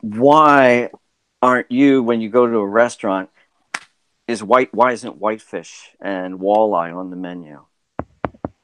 [0.00, 0.90] why
[1.42, 3.30] aren't you when you go to a restaurant?
[4.26, 4.74] Is white?
[4.74, 7.64] Why isn't whitefish and walleye on the menu?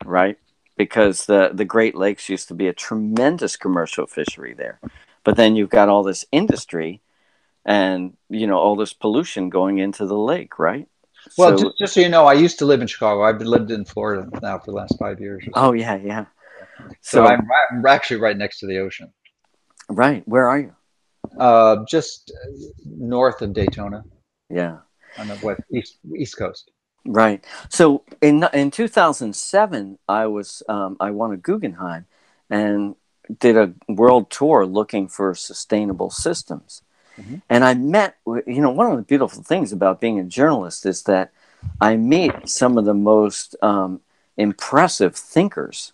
[0.05, 0.37] Right,
[0.77, 4.81] because the the Great Lakes used to be a tremendous commercial fishery there,
[5.23, 7.01] but then you've got all this industry,
[7.64, 10.89] and you know all this pollution going into the lake, right?
[11.39, 13.23] Well, so, just, just so you know, I used to live in Chicago.
[13.23, 15.45] I've lived in Florida now for the last five years.
[15.45, 15.53] So.
[15.55, 16.25] Oh yeah, yeah.
[17.01, 19.12] So, so I'm, I'm actually right next to the ocean.
[19.89, 20.27] Right.
[20.27, 20.75] Where are you?
[21.39, 22.33] Uh, just
[22.85, 24.05] north of Daytona.
[24.51, 24.78] Yeah.
[25.18, 26.70] On the west east east coast.
[27.05, 27.45] Right.
[27.68, 32.07] So in in 2007, I was um, I won a Guggenheim
[32.49, 32.95] and
[33.39, 36.83] did a world tour looking for sustainable systems.
[37.18, 37.37] Mm-hmm.
[37.49, 41.03] And I met, you know, one of the beautiful things about being a journalist is
[41.05, 41.33] that
[41.80, 44.01] I meet some of the most um,
[44.37, 45.93] impressive thinkers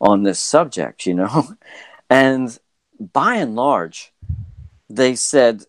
[0.00, 1.56] on this subject, you know,
[2.10, 2.56] and
[3.12, 4.12] by and large,
[4.94, 5.64] they said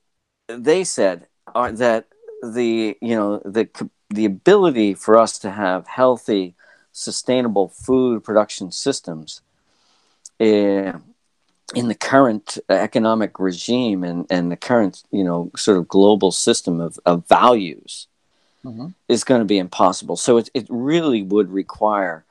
[0.47, 2.05] they said uh, that
[2.43, 3.67] the you know the
[4.09, 6.53] the ability for us to have healthy,
[6.91, 9.41] sustainable food production systems
[10.39, 10.93] uh,
[11.73, 16.80] in the current economic regime and, and the current you know sort of global system
[16.80, 18.07] of, of values
[18.63, 18.88] mm-hmm.
[19.07, 20.15] is going to be impossible.
[20.15, 22.26] So it, it really would require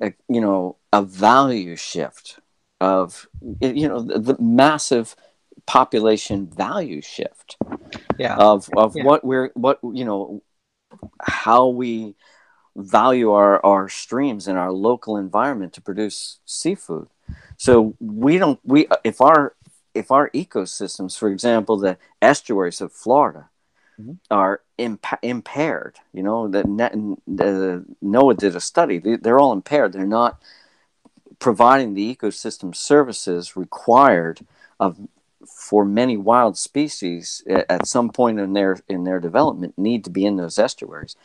[0.00, 2.38] a, you know a value shift
[2.80, 3.26] of
[3.60, 5.16] you know the, the massive
[5.66, 7.56] population value shift
[8.18, 8.36] yeah.
[8.36, 9.04] of of yeah.
[9.04, 10.42] what we're what you know
[11.20, 12.14] how we
[12.76, 17.08] value our our streams and our local environment to produce seafood
[17.56, 19.54] so we don't we if our
[19.94, 23.48] if our ecosystems for example the estuaries of florida
[23.98, 24.14] mm-hmm.
[24.30, 30.06] are imp- impaired you know that the NOAA did a study they're all impaired they're
[30.06, 30.40] not
[31.38, 34.40] providing the ecosystem services required
[34.80, 34.98] of
[35.48, 40.10] for many wild species eh, at some point in their in their development need to
[40.10, 41.16] be in those estuaries.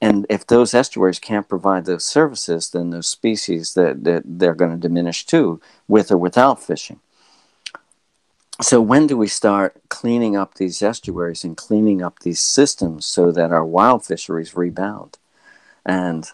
[0.00, 4.72] And if those estuaries can't provide those services then those species that, that they're going
[4.72, 7.00] to diminish too with or without fishing.
[8.62, 13.30] So when do we start cleaning up these estuaries and cleaning up these systems so
[13.30, 15.18] that our wild fisheries rebound?
[15.84, 16.30] And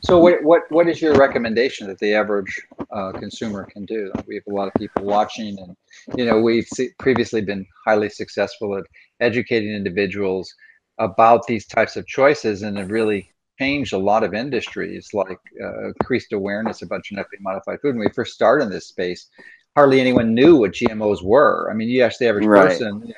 [0.00, 2.60] so what, what, what is your recommendation that the average
[2.90, 4.12] uh, consumer can do?
[4.26, 5.76] We have a lot of people watching and,
[6.16, 6.68] you know, we've
[6.98, 8.84] previously been highly successful at
[9.20, 10.52] educating individuals
[10.98, 15.88] about these types of choices and have really changed a lot of industries like uh,
[15.88, 17.96] increased awareness about genetically modified food.
[17.96, 19.28] When we first started in this space,
[19.74, 21.70] hardly anyone knew what GMOs were.
[21.70, 22.68] I mean, you ask the average right.
[22.68, 23.14] person, you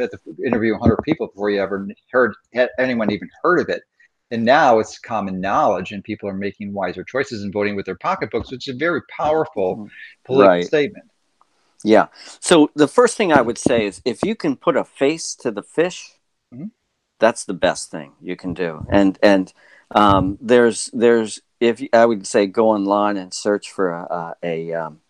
[0.00, 3.82] had to interview 100 people before you ever heard, had anyone even heard of it
[4.30, 7.96] and now it's common knowledge and people are making wiser choices and voting with their
[7.96, 9.86] pocketbooks which is a very powerful mm-hmm.
[10.24, 10.66] political right.
[10.66, 11.04] statement
[11.84, 12.06] yeah
[12.40, 15.50] so the first thing i would say is if you can put a face to
[15.50, 16.12] the fish
[16.54, 16.66] mm-hmm.
[17.18, 19.52] that's the best thing you can do and and
[19.92, 24.74] um, there's there's if i would say go online and search for a, a, a
[24.74, 25.00] um,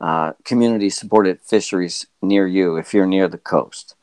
[0.00, 3.94] uh, community supported fisheries near you if you're near the coast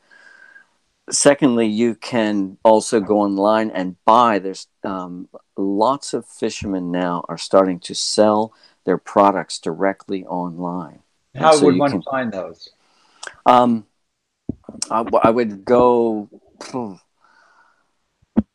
[1.12, 4.38] secondly, you can also go online and buy.
[4.38, 8.52] There's um, lots of fishermen now are starting to sell
[8.84, 11.00] their products directly online.
[11.34, 12.70] How so would one can, find those?
[13.46, 13.86] Um,
[14.90, 16.28] I, I would go.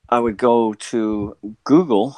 [0.10, 2.18] I would go to Google,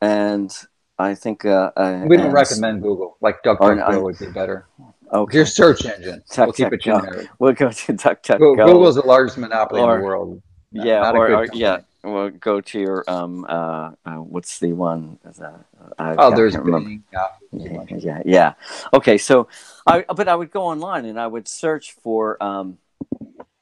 [0.00, 0.52] and
[0.98, 3.16] I think uh, uh we don't recommend Google.
[3.20, 4.66] Like DuckDuckGo would be better.
[5.12, 5.36] Okay.
[5.38, 6.22] Your search engine.
[6.30, 7.28] Tuck, we'll keep it generic.
[7.38, 8.56] We'll go to DuckDuckGo.
[8.56, 10.42] Google's the largest monopoly or, in the world.
[10.72, 14.74] Not, yeah, not or, or yeah, we'll go to your um uh, uh what's the
[14.74, 15.18] one?
[15.24, 18.54] Uh, oh, there's Bing, yeah, yeah, yeah.
[18.92, 19.48] Okay, so
[19.86, 22.78] I but I would go online and I would search for um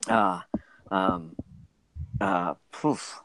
[0.08, 0.40] uh
[0.90, 1.36] um
[2.20, 3.20] uh poof.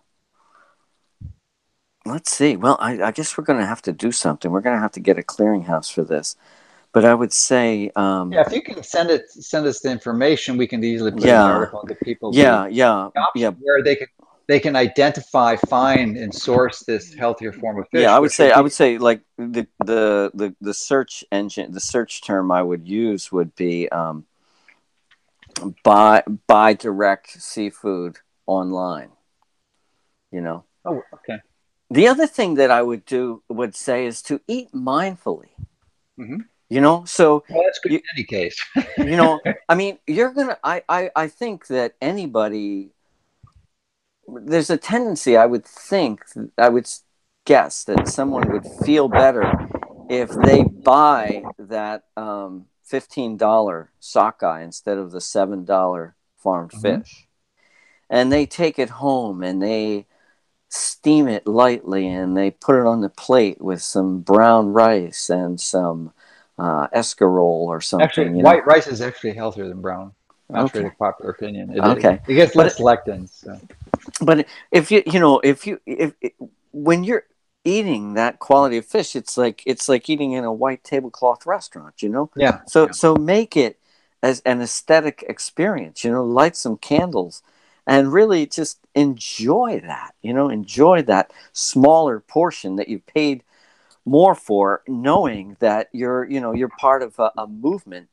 [2.06, 2.56] Let's see.
[2.56, 4.50] Well, I, I guess we're going to have to do something.
[4.50, 6.36] We're going to have to get a clearinghouse for this
[6.94, 10.58] but I would say, um, yeah, if you can send it, send us the information,
[10.58, 12.32] we can easily put yeah, an article into people.
[12.34, 13.52] Yeah, yeah, yeah.
[13.62, 14.08] Where they can
[14.48, 18.02] they can identify, find, and source this healthier form of fish.
[18.02, 21.80] Yeah, I would say, I would say, like the, the the the search engine, the
[21.80, 24.26] search term I would use would be um,
[25.84, 29.12] buy buy direct seafood online.
[30.30, 30.66] You know.
[30.84, 31.38] Oh, okay.
[31.90, 35.52] The other thing that I would do would say is to eat mindfully.
[36.20, 36.42] Mm-hmm
[36.72, 38.58] you know so well, that's good you, in any case
[38.98, 42.90] you know i mean you're gonna I, I i think that anybody
[44.28, 46.24] there's a tendency i would think
[46.58, 46.88] i would
[47.46, 49.58] guess that someone would feel better
[50.10, 56.82] if they buy that um, $15 sockeye instead of the $7 farmed Mhm.
[56.82, 57.28] fish.
[58.10, 60.06] And they take it home and they
[60.68, 65.60] steam it lightly and they put it on the plate with some brown rice and
[65.60, 66.12] some
[66.62, 68.06] uh, escarole or something.
[68.06, 68.50] Actually, you know?
[68.50, 70.14] white rice is actually healthier than brown.
[70.52, 70.92] Contrary Okay.
[70.94, 71.72] to popular opinion.
[71.72, 72.20] It, Okay.
[72.28, 73.30] It, gets But less lectins.
[73.30, 73.60] So.
[74.22, 76.14] but if you you know if you if
[76.72, 77.24] when you're
[77.64, 82.02] eating that quality of fish it's like it's like eating in a white tablecloth restaurant
[82.02, 82.60] you know Yeah.
[82.68, 82.92] so yeah.
[82.92, 83.78] so make it
[84.24, 87.44] as an aesthetic experience you know light some candles
[87.86, 93.44] and really just enjoy that you know enjoy that smaller portion that you've paid
[94.06, 98.10] more for knowing that you're you know you're part of a, a movement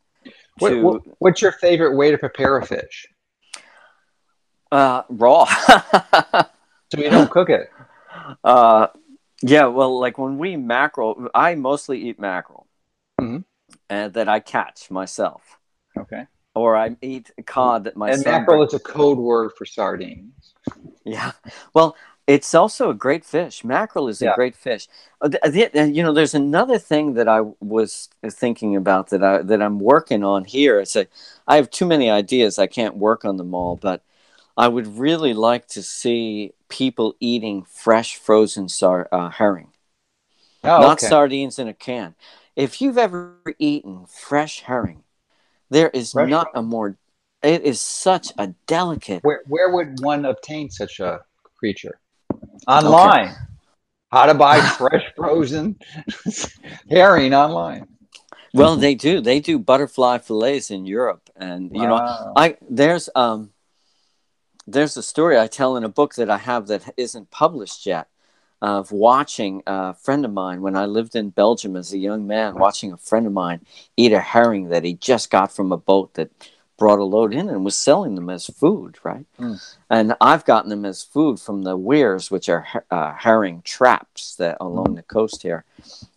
[0.58, 3.06] What, to what, what's your favorite way to prepare a fish?
[4.70, 5.44] uh raw
[6.90, 7.70] So you don't cook it.
[8.42, 8.86] Uh,
[9.42, 12.66] yeah, well, like when we mackerel, I mostly eat mackerel,
[13.20, 13.44] Mhm.
[13.90, 15.58] and that I catch myself,
[15.98, 16.26] Okay.
[16.54, 20.54] or I eat cod that my and mackerel is a code word for sardines.
[21.04, 21.32] Yeah,
[21.74, 21.94] well,
[22.28, 23.64] it's also a great fish.
[23.64, 24.34] Mackerel is a Yeah.
[24.34, 24.86] great fish.
[25.20, 29.62] Uh, uh, you know, there's another thing that I was thinking about that I that
[29.62, 30.78] I'm working on here.
[30.78, 31.06] It's a,
[31.48, 32.58] I have too many ideas.
[32.58, 34.02] I can't work on them all, but
[34.58, 39.72] I would really like to see people eating fresh frozen sar- uh, herring.
[40.64, 41.08] Oh, not okay.
[41.08, 42.14] sardines in a can.
[42.56, 45.04] If you've ever eaten fresh herring,
[45.70, 46.98] there is Fresh not a more.
[47.42, 49.24] It is such a delicate.
[49.24, 51.20] Where where would one obtain such a
[51.58, 52.00] creature?
[52.66, 53.34] Online.
[54.10, 55.76] How to buy fresh frozen
[56.90, 57.86] herring online.
[58.54, 59.20] Well, they do.
[59.20, 63.50] They do butterfly fillets in Europe, and you know, I there's um
[64.66, 68.08] there's a story I tell in a book that I have that isn't published yet
[68.60, 72.58] of watching a friend of mine when I lived in Belgium as a young man,
[72.58, 73.60] watching a friend of mine
[73.96, 76.30] eat a herring that he just got from a boat that
[76.78, 79.26] brought a load in and was selling them as food, right?
[79.38, 79.74] Mm.
[79.90, 84.56] And I've gotten them as food from the weirs, which are uh, herring traps that
[84.60, 85.64] along the coast here.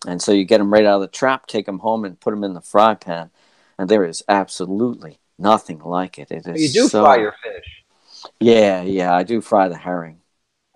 [0.06, 2.30] And so you get them right out of the trap, take them home, and put
[2.30, 3.30] them in the fry pan.
[3.76, 6.30] And there is absolutely nothing like it.
[6.30, 7.84] It is you do so, fry your fish.
[8.38, 10.20] Yeah, yeah, I do fry the herring.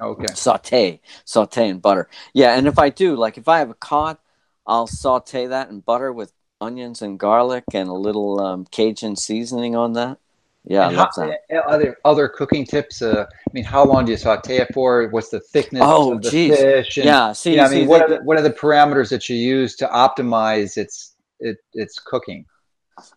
[0.00, 0.34] Okay.
[0.34, 2.08] Saute, saute in butter.
[2.34, 4.18] Yeah, and if I do, like if I have a cod,
[4.66, 9.76] I'll saute that in butter with onions and garlic and a little um, Cajun seasoning
[9.76, 10.18] on that.
[10.64, 11.40] Yeah, I how- that.
[11.52, 13.00] uh, Other other cooking tips.
[13.00, 15.06] Uh, I mean, how long do you saute it for?
[15.10, 16.58] What's the thickness Oh, of the geez.
[16.58, 16.96] fish?
[16.96, 19.28] And, Yeah, see, yeah, I see, mean, what are the, what are the parameters that
[19.28, 22.46] you use to optimize its it, its cooking?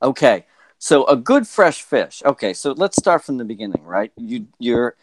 [0.03, 0.45] Okay,
[0.77, 2.21] so a good fresh fish.
[2.23, 4.11] Okay, so let's start from the beginning, right?
[4.15, 4.95] You you're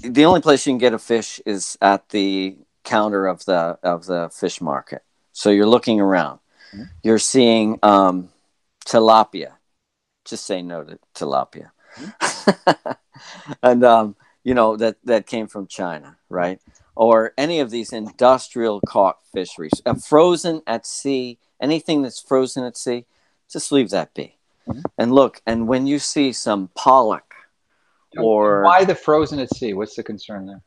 [0.00, 4.06] the only place you can get a fish is at the counter of the of
[4.06, 5.02] the fish market.
[5.32, 6.40] So you're looking around.
[6.74, 6.88] Mhm.
[7.02, 8.30] You're seeing um,
[8.86, 9.52] tilapia.
[10.24, 11.70] Just say no to tilapia.
[13.62, 16.60] and um, you know that that came from China, right?
[16.96, 21.38] Or any of these industrial caught fisheries, uh, frozen at sea.
[21.60, 23.06] Anything that's frozen at sea,
[23.50, 24.36] just leave that be.
[24.68, 24.82] Mhm.
[24.98, 27.34] And look, and when you see some pollock,
[28.18, 29.72] or why the frozen at sea?
[29.74, 30.62] What's the concern there?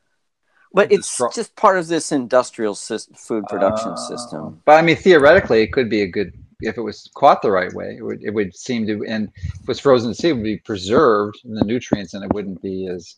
[0.74, 4.61] But it's just part of this industrial sys- food production Uh, system.
[4.65, 7.72] But I mean, theoretically, it could be a good if it was caught the right
[7.74, 7.95] way.
[7.97, 10.57] It would it would seem to, and if it was frozen sea, it would be
[10.57, 13.15] preserved, in the nutrients and it wouldn't be as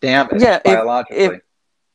[0.00, 1.40] damaged Yeah, if- biologically.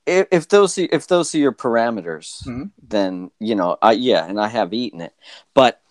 [0.05, 2.71] If, if those are, if those are your parameters, Mhm.
[2.88, 5.13] then you know, I yeah, and I have eaten it,
[5.53, 5.82] but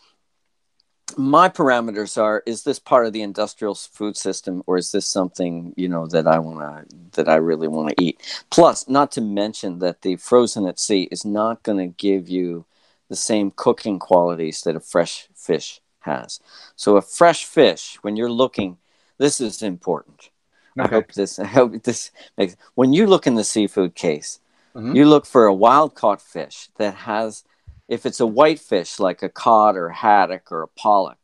[1.16, 5.72] my parameters are: is this part of the industrial food system, or is this something
[5.76, 8.44] you know that I want to that I really want to eat?
[8.50, 12.64] Plus, not to mention that the frozen at sea is not going to give you
[13.08, 16.40] the same cooking qualities that a fresh fish has.
[16.74, 18.78] So, a fresh fish, when you're looking,
[19.18, 20.30] this is important.
[20.78, 21.38] I hope this.
[21.46, 22.56] I hope this makes.
[22.74, 24.40] When you look in the seafood case,
[24.74, 24.94] Mhm.
[24.94, 27.44] you look for a wild caught fish that has,
[27.88, 31.18] if it's a white fish like a cod or a haddock or a pollock,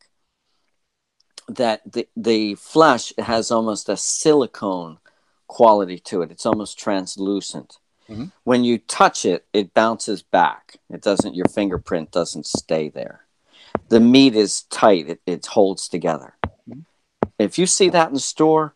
[1.48, 4.98] that the the flesh has almost a silicone
[5.48, 6.30] quality to it.
[6.30, 7.78] It's almost translucent.
[8.08, 8.32] Mhm.
[8.44, 10.78] When you touch it, it bounces back.
[10.90, 11.34] It doesn't.
[11.34, 13.26] Your fingerprint doesn't stay there.
[13.88, 15.08] The meat is tight.
[15.08, 16.36] It, it holds together.
[16.68, 16.84] Mhm.
[17.38, 18.74] If you see that in the store,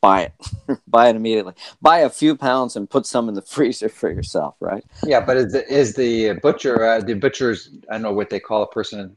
[0.00, 0.78] buy it.
[0.88, 1.54] buy it immediately.
[1.80, 4.56] Buy a few pounds and put some in the freezer for yourself.
[4.60, 4.84] Right?
[5.04, 7.70] Yeah, but is the is the butcher uh, the butchers?
[7.90, 9.16] I don't know what they call a person,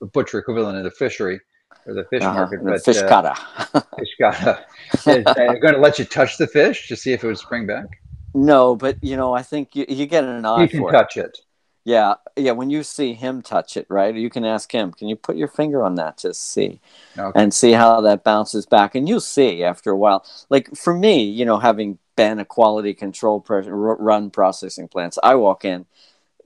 [0.00, 1.40] a butcher equivalent of the fishery
[1.86, 2.32] or the fish Uh-huh.
[2.32, 3.34] market, The but fish uh, kata.
[3.98, 4.66] fish gotta.
[5.06, 7.86] is going to let you touch the fish to see if it would spring back?
[8.34, 10.94] no, but you know, I think you, you get an eye You can for it.
[10.96, 11.38] touch it.
[11.86, 12.50] Yeah, yeah.
[12.50, 14.12] When you see him touch it, right?
[14.12, 16.80] You can ask him, "Can you put your finger on that to see?"
[17.16, 17.40] Okay.
[17.40, 18.96] and see how that bounces back.
[18.96, 20.24] And you'll see after a while.
[20.50, 25.36] Like for me, you know, having been a quality control person, run processing plants, I
[25.36, 25.86] walk in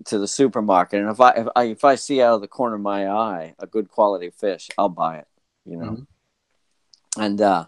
[0.05, 2.77] to the supermarket, and if I if I if I see out of the corner
[2.77, 5.29] of my eye a good quality fish, I'll buy it.
[5.65, 6.07] You know, Mhm.
[7.17, 7.65] and uh,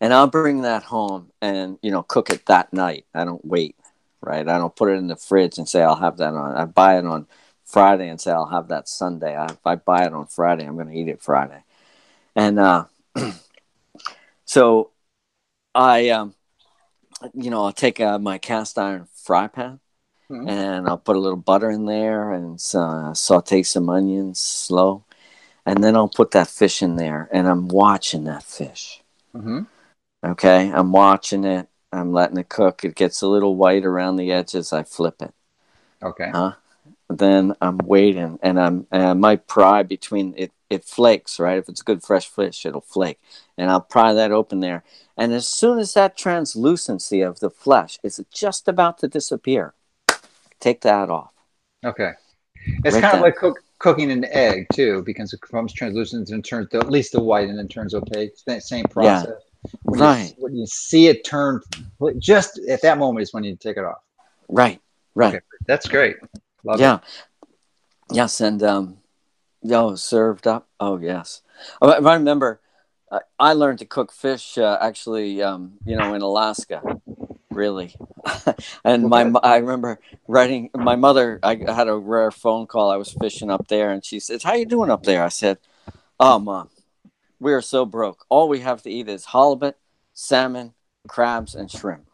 [0.00, 3.06] and I'll bring that home and you know cook it that night.
[3.14, 3.76] I don't wait,
[4.26, 4.46] right?
[4.48, 6.56] I don't put it in the fridge and say I'll have that on.
[6.56, 7.26] I buy it on
[7.64, 9.36] Friday and say I'll have that Sunday.
[9.36, 11.62] I, if I buy it on Friday, I'm going to eat it Friday.
[12.34, 12.86] And uh,
[14.44, 14.90] so
[15.74, 16.34] I, um,
[17.34, 19.80] you know, I'll take uh, my cast iron fry pan
[20.30, 20.48] Mhm.
[20.48, 25.04] and I'll put a little butter in there and uh, saute some onions slow.
[25.64, 29.02] And then I'll put that fish in there and I'm watching that fish.
[29.32, 29.60] hmm
[30.24, 30.70] Okay.
[30.72, 31.68] I'm watching it.
[31.96, 32.84] I'm letting it cook.
[32.84, 34.72] It gets a little white around the edges.
[34.72, 35.32] I flip it.
[36.02, 36.30] Okay.
[36.32, 36.52] Huh?
[37.08, 40.52] Then I'm waiting, and I'm and I might pry between it.
[40.68, 41.58] It flakes, right?
[41.58, 43.20] If it's good fresh fish, it'll flake,
[43.56, 44.82] and I'll pry that open there.
[45.16, 49.74] And as soon as that translucency of the flesh is just about to disappear,
[50.58, 51.30] take that off.
[51.84, 52.12] Okay.
[52.84, 56.44] It's Right kind of like cook, cooking an egg too, because it becomes translucent and
[56.44, 58.32] turns at least the white and then turns opaque.
[58.58, 59.40] Same process.
[59.82, 60.34] When you- Right.
[60.38, 61.60] when you see it turn,
[62.18, 63.98] just at that moment is when you take it off.
[64.48, 64.80] Right,
[65.14, 65.34] right.
[65.36, 65.44] Okay.
[65.66, 66.16] That's great.
[66.64, 66.96] Love yeah.
[66.96, 67.00] it.
[68.12, 68.98] Yes, and um,
[69.62, 70.68] yo, served up.
[70.78, 71.42] Oh yes.
[71.82, 72.60] I, I remember,
[73.10, 76.82] uh, I learned to cook fish uh, actually, um, you know, in Alaska,
[77.50, 77.94] really.
[78.84, 79.98] and my, I remember
[80.28, 80.70] writing.
[80.74, 82.90] My mother, I had a rare phone call.
[82.90, 85.58] I was fishing up there, and she said, "How you doing up there?" I said,
[86.20, 86.68] "Oh, mom,
[87.38, 88.24] we are so broke.
[88.28, 89.76] All we have to eat is halibut,
[90.12, 90.74] salmon,
[91.08, 92.08] crabs, and shrimp."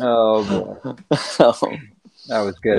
[0.00, 0.44] oh
[0.80, 1.52] boy, so,
[2.28, 2.78] that was good.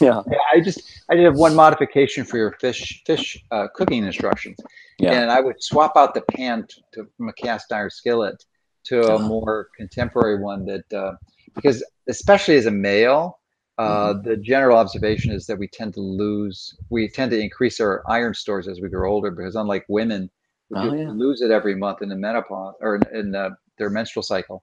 [0.00, 4.04] yeah, yeah, I just I did have one modification for your fish fish uh, cooking
[4.04, 4.58] instructions,
[4.98, 5.12] yeah.
[5.12, 8.44] and I would swap out the pan t- to, from a cast iron skillet
[8.84, 9.18] to a Ah.
[9.18, 11.12] more contemporary one that uh,
[11.54, 13.37] because especially as a male,
[13.78, 14.22] uh, Mm-hmm.
[14.22, 18.34] the general observation is that we tend to lose we tend to increase our iron
[18.34, 20.30] stores as we grow older because unlike women
[20.70, 21.10] who Oh, yeah.
[21.10, 24.60] lose it every month in the menopause or in, in uh, their menstrual cycle.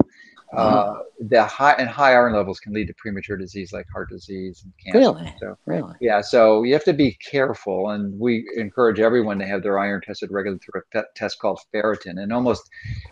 [0.55, 0.95] Uh, Uh-huh.
[1.29, 4.73] the high and high iron levels can lead to premature disease like heart disease and
[4.83, 4.99] cancer.
[5.17, 5.33] Really?
[5.39, 5.93] So Really?
[5.99, 10.01] yeah, so you have to be careful, and we encourage everyone to have their iron
[10.01, 12.21] tested regularly through a te- test called ferritin.
[12.21, 12.69] And almost,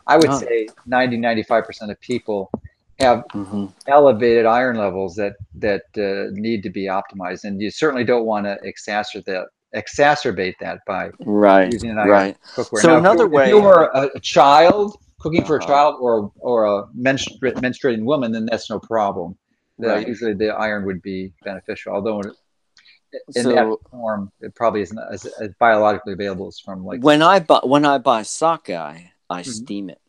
[0.08, 0.38] I would Oh.
[0.38, 2.52] say 90, 95% of people
[3.00, 8.04] have hmm elevated iron levels that that uh, need to be optimized, and you certainly
[8.04, 11.72] don't want to exacerbate that exacerbate that by Right.
[11.74, 12.38] using an iron Right.
[12.56, 12.82] cookware.
[12.82, 15.68] So Now, another you- way- if you were a, child cooking for a Uh-huh.
[15.68, 19.36] child or or a menstru- menstruating woman, then that's no problem.
[19.80, 20.08] The- Right.
[20.08, 22.22] Usually, the iron would be beneficial, although
[23.36, 27.22] in So- that form, it probably isn't as, as biologically available as from like when
[27.24, 29.48] I buy when I buy sockeye, I Mhm.
[29.48, 30.00] steam it.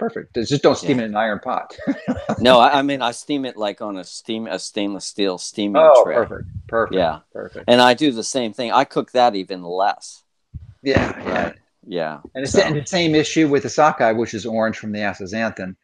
[0.00, 0.34] Perfect.
[0.34, 1.04] Just don't steam Yeah.
[1.04, 1.76] it in an iron pot.
[2.40, 5.82] No, I, I mean I steam it like on a steam a stainless steel steaming
[5.84, 6.14] oh, tray.
[6.14, 6.96] perfect, perfect.
[6.96, 7.64] Yeah, perfect.
[7.68, 8.72] and I do the same thing.
[8.72, 10.22] I cook that even less.
[10.82, 11.44] Yeah, yeah.
[11.44, 11.56] Right.
[11.86, 12.20] Yeah.
[12.34, 15.00] And it's So- and the same issue with the sockeye, which is orange from the
[15.00, 15.76] astaxanthin.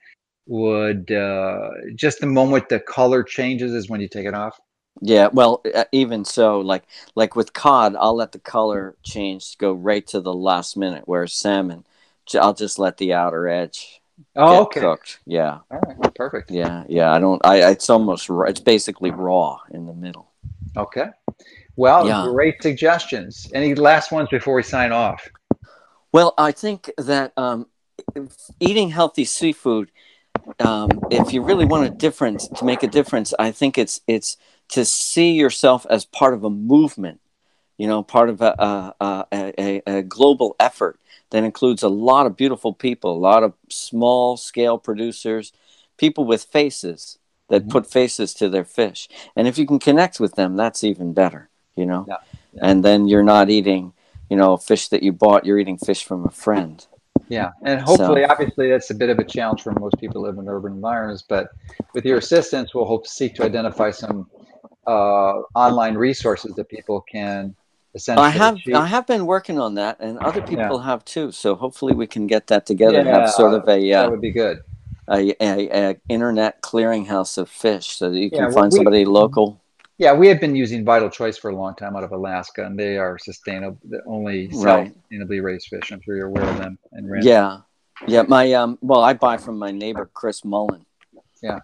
[0.48, 4.58] Would uh, just the moment the color changes is when you take it off.
[5.02, 6.84] Yeah, well, uh, even so, like
[7.16, 11.02] like with cod, I'll let the color change go right to the last minute.
[11.06, 11.84] Whereas salmon,
[12.40, 14.00] I'll just let the outer edge
[14.34, 14.80] Oh, okay.
[14.80, 15.20] cooked.
[15.26, 16.50] Yeah, All right, perfect.
[16.50, 17.12] yeah, yeah.
[17.12, 17.44] I don't.
[17.44, 18.28] I it's almost.
[18.30, 20.30] It's basically raw in the middle.
[20.76, 21.08] Okay.
[21.76, 22.22] Well, Yeah.
[22.32, 23.50] great suggestions.
[23.54, 25.28] Any last ones before we sign off?
[26.12, 27.66] Well, I think that um,
[28.60, 29.90] eating healthy seafood,
[30.60, 34.36] um, if you really want a difference to make a difference, I think it's it's
[34.70, 37.20] to see yourself as part of a movement.
[37.79, 40.99] You know, part of a a, a, a, global effort
[41.31, 45.53] that includes a lot of beautiful people, a lot of small scale producers,
[45.99, 47.18] people with faces
[47.49, 47.70] that Mhm.
[47.70, 49.09] put faces to their fish.
[49.37, 51.49] And if you can connect with them, that's even better.
[51.77, 52.16] You know, Yeah.
[52.62, 53.93] and then you're not eating
[54.29, 56.87] you know, fish that you bought, you're eating fish from a friend.
[57.29, 60.39] Yeah, and hopefully, obviously, that's a bit of a challenge for most people who live
[60.39, 61.22] in urban environments.
[61.22, 61.49] But
[61.93, 64.29] with your assistance, we'll hope to seek to identify some
[64.87, 67.55] uh, online resources that people can
[67.97, 68.26] essentially.
[68.26, 68.61] I have.
[68.72, 71.32] I have been working on that, and other people have too.
[71.32, 74.11] So hopefully we can get that together and Yeah, have sort of a that uh,
[74.11, 74.59] would be good.
[75.09, 79.05] a, a, a internet clearinghouse of fish, so that you can Yeah, find we- somebody
[79.05, 79.61] local.
[79.99, 82.78] Yeah, we have been using Vital Choice for a long time out of Alaska, and
[82.78, 84.92] they are sustainable, the only Right.
[85.11, 85.90] sustainably raised fish.
[85.90, 86.78] I'm sure you're aware of them.
[86.92, 87.61] And Yeah,
[88.07, 88.20] yeah.
[88.28, 90.84] My um, well, I buy from my neighbor Chris Mullen.
[91.42, 91.61] Yeah.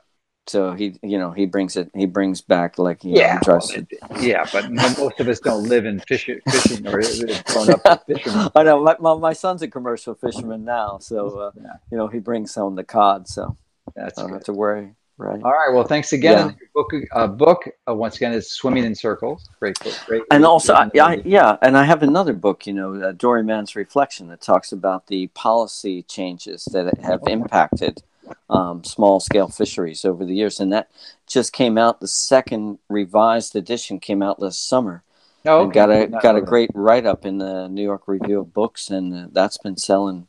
[0.53, 1.90] So he, you know, he brings it.
[1.94, 3.86] He brings back like you Yeah, know, to-
[4.20, 7.00] Yeah, but most of us don't live in fishing, fishing or
[7.46, 8.50] grown up fishermen.
[8.55, 11.76] I know my, my, my son's a commercial fisherman now, so uh, Yeah.
[11.90, 13.57] you know he brings home the cod, so
[13.96, 14.34] That's I don't good.
[14.34, 14.94] have to worry.
[15.16, 15.40] Right.
[15.42, 15.72] All right.
[15.72, 16.48] Well, thanks again.
[16.48, 16.55] Yeah.
[16.61, 19.48] Your book, uh, book uh, once again is Swimming in Circles.
[19.59, 19.94] Great book.
[20.05, 20.22] Great.
[20.30, 20.90] and great also I.
[21.00, 25.07] I, yeah and i have another book you know uh, Doryman's Reflection that talks about
[25.07, 28.03] the policy changes that have impacted
[28.51, 30.91] um, small scale fisheries over the years and that
[31.26, 35.03] just came out the second revised edition came out this summer
[35.47, 35.74] oh, and okay.
[35.74, 39.14] got a not got a great write-up in the new york review of books and
[39.14, 40.26] uh, that's been selling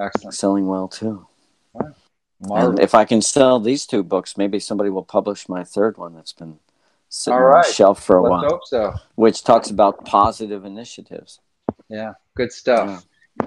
[0.00, 0.34] Excellent.
[0.34, 1.26] selling well too
[2.40, 2.68] Marvelous.
[2.68, 6.14] and if i can sell these two books maybe somebody will publish my third one
[6.14, 6.58] that's been
[7.08, 8.94] sitting All on the shelf for a Let's while hope so.
[9.16, 11.40] which talks about positive initiatives
[11.88, 12.12] Yeah.
[12.36, 13.04] Good stuff.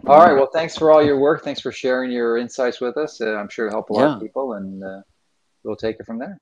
[0.08, 0.34] All right.
[0.34, 1.44] Well, thanks for all your work.
[1.44, 3.22] Thanks for sharing your insights with us.
[3.22, 5.02] Uh, I'm sure it'll help a lot of people, and uh,
[5.64, 6.38] we'll take it from there.